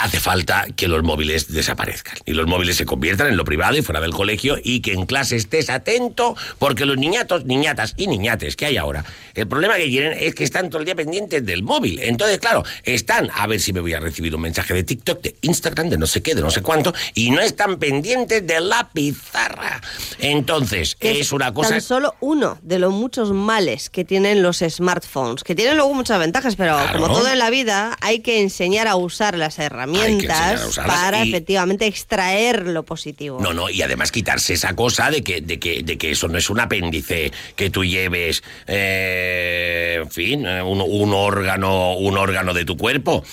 hace 0.01 0.19
falta 0.21 0.67
que 0.77 0.89
los 0.89 1.03
móviles 1.05 1.53
desaparezcan 1.53 2.17
y 2.27 2.33
los 2.33 2.47
móviles 2.47 2.77
se 2.77 2.85
conviertan 2.85 3.29
en 3.29 3.37
lo 3.37 3.45
privado 3.45 3.77
y 3.77 3.83
fuera 3.83 4.01
del 4.01 4.13
colegio 4.13 4.57
y 4.63 4.81
que 4.81 4.93
en 4.93 5.07
clase 5.07 5.37
estés 5.37 5.71
atento 5.71 6.37
porque 6.59 6.85
los 6.85 6.99
niñatos, 6.99 7.45
niñatas 7.45 7.95
y 7.97 8.09
niñates 8.09 8.57
que 8.57 8.67
hay 8.67 8.77
ahora, 8.77 9.05
el 9.35 9.47
problema 9.47 9.77
que 9.77 9.87
tienen 9.87 10.13
es 10.19 10.35
que 10.35 10.45
están 10.45 10.69
todo 10.69 10.81
el 10.81 10.85
día 10.87 10.97
pendientes 10.97 11.47
del 11.47 11.63
móvil. 11.63 12.01
Entonces, 12.01 12.41
claro, 12.41 12.65
están 12.83 13.31
a 13.35 13.47
ver 13.47 13.61
si 13.61 13.73
me 13.73 13.81
voy 13.81 13.95
a 13.95 14.01
recibir 14.01 14.35
un 14.35 14.43
mensaje 14.43 14.75
de 14.75 14.83
TikTok, 14.83 15.23
de 15.23 15.37
Instagram, 15.43 15.89
de 15.89 15.99
no 15.99 16.07
sé 16.07 16.21
qué, 16.21 16.35
de 16.35 16.43
no 16.43 16.51
sé 16.51 16.61
cuánto 16.61 16.93
y 17.15 17.31
no 17.31 17.41
están 17.41 17.79
pendientes 17.79 18.45
de 18.47 18.61
la 18.61 18.91
pizarra. 18.93 19.81
Entonces, 20.19 20.97
Que 20.97 21.21
es 21.21 21.33
una 21.33 21.55
cosa... 21.55 21.71
Tan 21.71 21.81
solo 21.81 22.17
uno 22.21 22.59
de 22.63 22.79
los 22.81 22.93
muchos 22.93 23.33
males 23.33 23.89
que 23.89 24.05
tienen 24.05 24.43
los 24.43 24.59
smartphones, 24.59 25.45
que 25.45 25.55
tienen 25.55 25.77
luego 25.77 25.95
muchas 25.95 26.19
ventajas, 26.19 26.57
pero 26.57 26.73
Claro. 26.77 27.01
como 27.01 27.15
todo 27.15 27.29
en 27.29 27.39
la 27.39 27.51
vida, 27.51 27.97
hay 28.01 28.21
que 28.21 28.41
enseñar 28.41 28.89
a 28.89 28.97
usar 28.97 29.12
las 29.37 29.59
enseñar 29.59 29.73
herramientas 29.73 30.65
usarlas 30.67 30.97
para 30.97 31.25
y- 31.25 31.29
efectivamente 31.31 31.87
extraer 31.87 32.67
lo 32.67 32.83
positivo. 32.85 33.39
No, 33.41 33.53
no, 33.53 33.69
y 33.71 33.83
además 33.83 34.11
quitarse 34.13 34.55
esa 34.55 34.75
cosa 34.75 35.11
de 35.11 35.23
que, 35.23 35.41
de 35.41 35.59
que, 35.59 35.83
de 35.83 35.99
que 35.99 36.11
eso 36.13 36.29
no 36.29 36.39
es 36.39 36.49
un 36.51 36.61
apéndice 36.61 37.33
que 37.57 37.71
tú 37.71 37.85
lleves, 37.85 38.43
eh, 38.67 39.99
en 40.03 40.11
fin, 40.11 40.47
eh, 40.47 40.63
un, 40.63 40.81
un 40.81 41.13
órgano, 41.15 41.95
un 41.97 42.17
órgano 42.19 42.55
de 42.55 42.65
tu 42.65 42.77
cuerpo. 42.77 43.25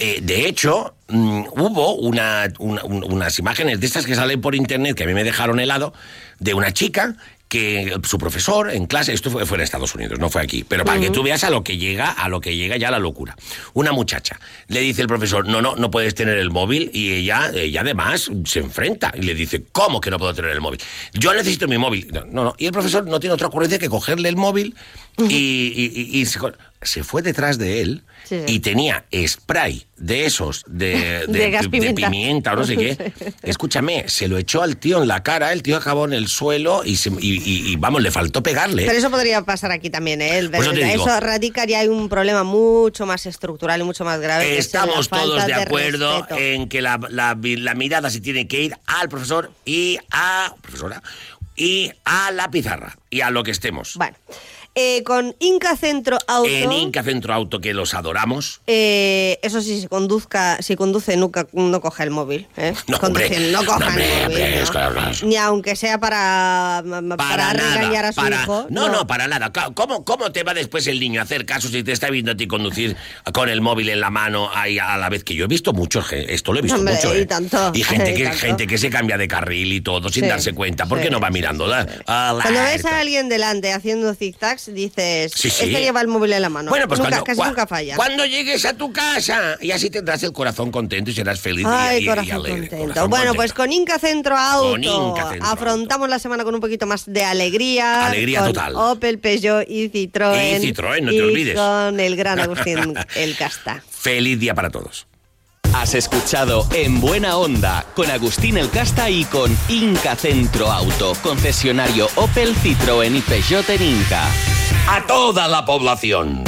Eh, 0.00 0.20
de 0.22 0.46
hecho, 0.46 0.94
mm, 1.08 1.40
hubo 1.56 1.94
una, 1.96 2.52
una- 2.60 2.84
un- 2.84 3.02
unas 3.04 3.38
imágenes 3.38 3.80
de 3.80 3.86
estas 3.86 4.06
que 4.06 4.14
salen 4.14 4.40
por 4.40 4.54
internet 4.54 4.94
que 4.96 5.04
a 5.04 5.06
mí 5.06 5.14
me 5.14 5.24
dejaron 5.24 5.58
helado, 5.58 5.92
de 6.38 6.54
una 6.54 6.72
chica 6.72 7.16
que 7.48 7.96
su 8.04 8.18
profesor 8.18 8.70
en 8.70 8.86
clase, 8.86 9.12
esto 9.14 9.30
fue, 9.30 9.46
fue 9.46 9.56
en 9.56 9.62
Estados 9.64 9.94
Unidos, 9.94 10.18
no 10.18 10.28
fue 10.28 10.42
aquí, 10.42 10.64
pero 10.68 10.84
para 10.84 11.00
que 11.00 11.10
tú 11.10 11.22
veas 11.22 11.44
a 11.44 11.50
lo 11.50 11.64
que 11.64 11.78
llega, 11.78 12.10
a 12.10 12.28
lo 12.28 12.40
que 12.40 12.54
llega 12.56 12.76
ya 12.76 12.90
la 12.90 12.98
locura. 12.98 13.34
Una 13.72 13.92
muchacha 13.92 14.38
le 14.68 14.80
dice 14.80 15.00
el 15.02 15.08
profesor, 15.08 15.46
no, 15.48 15.62
no, 15.62 15.74
no 15.76 15.90
puedes 15.90 16.14
tener 16.14 16.36
el 16.38 16.50
móvil 16.50 16.90
y 16.92 17.12
ella, 17.12 17.50
ella 17.54 17.80
además 17.80 18.30
se 18.44 18.58
enfrenta 18.60 19.12
y 19.16 19.22
le 19.22 19.34
dice, 19.34 19.64
¿cómo 19.72 20.00
que 20.00 20.10
no 20.10 20.18
puedo 20.18 20.34
tener 20.34 20.50
el 20.50 20.60
móvil? 20.60 20.80
Yo 21.14 21.32
necesito 21.32 21.66
mi 21.68 21.78
móvil. 21.78 22.10
No, 22.12 22.44
no, 22.44 22.54
y 22.58 22.66
el 22.66 22.72
profesor 22.72 23.06
no 23.06 23.18
tiene 23.18 23.32
otra 23.34 23.46
ocurrencia 23.46 23.78
que 23.78 23.88
cogerle 23.88 24.28
el 24.28 24.36
móvil 24.36 24.74
y, 25.16 25.24
y- 25.34 25.92
y- 25.94 26.20
y 26.20 26.26
se, 26.82 27.02
fue 27.04 27.22
detrás 27.22 27.58
de 27.58 27.80
él 27.82 28.02
Sí, 28.24 28.40
sí. 28.46 28.54
y 28.56 28.60
tenía 28.60 29.06
spray 29.26 29.86
de 29.96 30.26
esos, 30.26 30.62
de, 30.66 31.24
De 31.28 31.50
gas 31.50 31.70
de 31.70 31.94
pimienta. 31.94 32.52
o 32.52 32.56
no 32.56 32.64
sé 32.64 32.76
qué. 32.76 33.12
Escúchame, 33.42 34.04
se 34.08 34.28
lo 34.28 34.36
echó 34.36 34.62
al 34.62 34.76
tío 34.76 35.00
en 35.00 35.08
la 35.08 35.22
cara, 35.22 35.52
el 35.52 35.62
tío 35.62 35.78
acabó 35.78 36.04
en 36.04 36.12
el 36.12 36.28
suelo 36.28 36.82
y, 36.84 36.96
se- 36.96 37.08
y- 37.08 37.38
y- 37.42 37.72
y, 37.72 37.76
vamos, 37.76 38.02
le 38.02 38.10
faltó 38.10 38.42
pegarle. 38.42 38.84
Pero 38.84 38.98
eso 38.98 39.10
podría 39.10 39.42
pasar 39.42 39.72
aquí 39.72 39.88
también, 39.88 40.20
¿eh? 40.20 40.38
El- 40.38 40.54
eso 40.54 40.72
te 40.72 40.84
digo. 40.84 41.06
eso 41.06 41.20
radicaría 41.20 41.78
hay 41.80 41.88
un 41.88 42.08
problema 42.10 42.44
mucho 42.44 43.06
más 43.06 43.24
estructural 43.24 43.80
y 43.80 43.84
mucho 43.84 44.04
más 44.04 44.20
grave. 44.20 44.58
Estamos 44.58 45.08
todos 45.08 45.46
de 45.46 45.54
acuerdo 45.54 46.26
en 46.36 46.68
que 46.68 46.82
la, 46.82 47.00
la- 47.08 47.38
la 47.40 47.74
mirada 47.74 48.10
se 48.10 48.20
tiene 48.20 48.46
que 48.46 48.62
ir 48.62 48.76
al 48.86 49.08
profesor 49.08 49.50
y 49.64 49.98
a 50.10 50.54
profesora 50.60 51.02
y 51.56 51.90
a 52.04 52.30
la 52.30 52.50
pizarra 52.50 52.96
y 53.10 53.22
a 53.22 53.30
lo 53.30 53.42
que 53.42 53.50
estemos. 53.52 53.94
Bueno, 53.96 54.16
eh, 54.78 55.02
con 55.04 55.34
Inca 55.40 55.76
Centro 55.76 56.18
Auto. 56.26 56.48
En 56.48 56.70
Inca 56.72 57.02
Centro 57.02 57.34
Auto, 57.34 57.60
que 57.60 57.74
los 57.74 57.94
adoramos. 57.94 58.60
eh, 58.66 59.38
eso 59.42 59.60
sí, 59.60 59.80
si 59.80 59.86
conduzca, 59.88 60.60
si 60.62 60.76
conduce 60.76 61.16
nunca 61.16 61.46
no 61.52 61.80
coja 61.80 62.04
el 62.04 62.10
móvil. 62.10 62.46
¿eh? 62.56 62.74
No, 62.86 62.96
hombre, 62.98 63.28
no 63.50 63.64
coja 63.64 63.78
no, 63.80 63.86
hombre, 63.88 64.04
el 64.04 64.10
móvil. 64.22 64.26
hombre, 64.26 64.56
¿no? 64.56 64.62
es 64.62 64.70
claro, 64.70 64.92
claro. 64.94 65.16
Ni 65.22 65.36
aunque 65.36 65.76
sea 65.76 65.98
para, 65.98 66.82
para, 67.16 67.52
regañar 67.52 68.04
a 68.04 68.12
su 68.12 68.20
para- 68.20 68.42
hijo. 68.42 68.66
No, 68.70 68.88
no, 68.88 69.06
para 69.06 69.26
nada. 69.28 69.52
¿Cómo, 69.74 70.04
¿Cómo 70.04 70.30
te 70.32 70.42
va 70.44 70.54
después 70.54 70.86
el 70.86 71.00
niño 71.00 71.20
a 71.20 71.24
hacer 71.24 71.44
caso 71.44 71.68
si 71.68 71.82
te 71.82 71.92
está 71.92 72.10
viendo 72.10 72.32
a 72.32 72.36
ti 72.36 72.46
conducir 72.46 72.96
con 73.32 73.48
el 73.48 73.60
móvil 73.60 73.88
en 73.88 74.00
la 74.00 74.10
mano 74.10 74.50
ahí 74.54 74.78
a 74.78 74.96
la 74.96 75.08
vez 75.08 75.24
que 75.24 75.34
yo 75.34 75.44
he 75.44 75.48
visto 75.48 75.72
mucho, 75.72 76.04
esto 76.10 76.52
lo 76.52 76.58
he 76.60 76.62
visto 76.62 76.78
Hombre, 76.78 76.94
mucho, 76.94 77.14
y 77.16 77.20
¿eh? 77.22 77.26
tanto, 77.26 77.72
Y 77.74 77.82
gente 77.82 78.10
y 78.14 78.14
que, 78.14 78.24
tanto. 78.24 78.38
gente 78.38 78.66
que 78.66 78.78
se 78.78 78.90
cambia 78.90 79.16
de 79.18 79.26
carril 79.28 79.72
y 79.72 79.80
todo 79.80 80.08
sin 80.08 80.24
Sí, 80.24 80.28
darse 80.28 80.52
cuenta. 80.52 80.86
¿Por 80.86 80.98
qué 80.98 81.04
sí, 81.06 81.10
no 81.10 81.20
va 81.20 81.30
mirando? 81.30 81.66
sí. 81.68 81.88
Cuando 82.06 82.60
ves 82.62 82.84
a 82.84 83.00
alguien 83.00 83.28
delante 83.28 83.72
haciendo 83.72 84.14
zigzags, 84.14 84.67
dices, 84.72 85.32
Sí, 85.34 85.50
sí. 85.50 85.64
este 85.66 85.80
lleva 85.80 86.00
el 86.00 86.08
móvil 86.08 86.32
en 86.32 86.42
la 86.42 86.48
mano. 86.48 86.70
Bueno, 86.70 86.86
pues 86.88 87.00
nunca, 87.00 87.10
cuando, 87.10 87.24
casi 87.24 87.40
cua- 87.40 87.46
nunca 87.48 87.66
falla. 87.66 87.96
cuando 87.96 88.24
llegues 88.26 88.64
a 88.64 88.74
tu 88.74 88.92
casa 88.92 89.56
y 89.60 89.70
así 89.70 89.90
tendrás 89.90 90.22
el 90.22 90.32
corazón 90.32 90.70
contento 90.70 91.10
y 91.10 91.14
serás 91.14 91.40
feliz 91.40 91.64
y- 91.64 91.68
Ay, 91.70 92.00
y, 92.00 92.02
y 92.04 92.06
corazón 92.06 92.34
alegre. 92.36 92.60
contento. 92.60 92.76
Corazón 92.88 93.10
bueno, 93.10 93.24
contento. 93.26 93.36
pues 93.36 93.52
con 93.52 93.72
Inca 93.72 93.98
Centro 93.98 94.36
Auto 94.36 94.70
Con 94.72 94.84
Inca 94.84 95.28
Centro 95.30 95.46
afrontamos 95.48 96.08
la 96.08 96.18
semana 96.18 96.44
con 96.44 96.54
un 96.54 96.60
poquito 96.60 96.86
más 96.86 97.04
de 97.06 97.24
alegría. 97.24 98.06
Alegría 98.06 98.40
con 98.40 98.52
total. 98.52 98.74
Opel, 98.76 99.18
Peugeot 99.18 99.64
y 99.68 99.88
Citroën. 99.90 100.62
Y 100.62 100.72
Citroën, 100.72 101.00
no 101.02 101.10
te 101.10 101.22
olvides. 101.22 101.54
con 101.56 102.00
el 102.00 102.16
gran 102.16 102.40
Agustín 102.40 102.94
El 103.16 103.36
Casta. 103.36 103.82
Feliz 103.90 104.38
día 104.38 104.54
para 104.54 104.70
todos. 104.70 105.06
Has 105.74 105.94
escuchado 105.94 106.66
En 106.72 106.98
Buena 106.98 107.36
Onda 107.36 107.84
con 107.94 108.10
Agustín 108.10 108.56
El 108.56 108.70
Casta 108.70 109.10
y 109.10 109.24
con 109.26 109.54
Inca 109.68 110.16
Centro 110.16 110.72
Auto, 110.72 111.12
concesionario 111.22 112.08
Opel, 112.14 112.54
Citroën 112.56 113.14
y 113.14 113.20
Peugeot 113.20 113.68
en 113.68 113.82
Inca. 113.82 114.24
A 114.88 115.00
toda 115.06 115.48
la 115.48 115.64
población. 115.64 116.44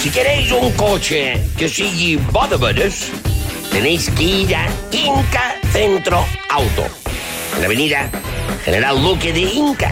Si 0.00 0.10
queréis 0.10 0.52
un 0.52 0.72
coche 0.72 1.42
que 1.56 1.68
sigue 1.68 2.16
bo 2.30 2.46
de 2.46 2.56
veres, 2.56 3.10
tenéis 3.70 4.10
que 4.10 4.22
ir 4.22 4.54
a 4.54 4.66
Inca 4.92 5.56
Centro 5.72 6.24
Auto. 6.50 6.84
En 7.54 7.60
la 7.60 7.66
avenida 7.66 8.10
General 8.64 9.00
Luque 9.00 9.32
de 9.32 9.40
Inca. 9.40 9.90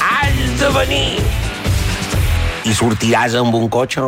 Has 0.00 0.60
de 0.60 0.68
venir. 0.78 1.22
I 2.64 2.74
sortiràs 2.74 3.34
amb 3.38 3.54
un 3.54 3.68
cotxe 3.70 4.02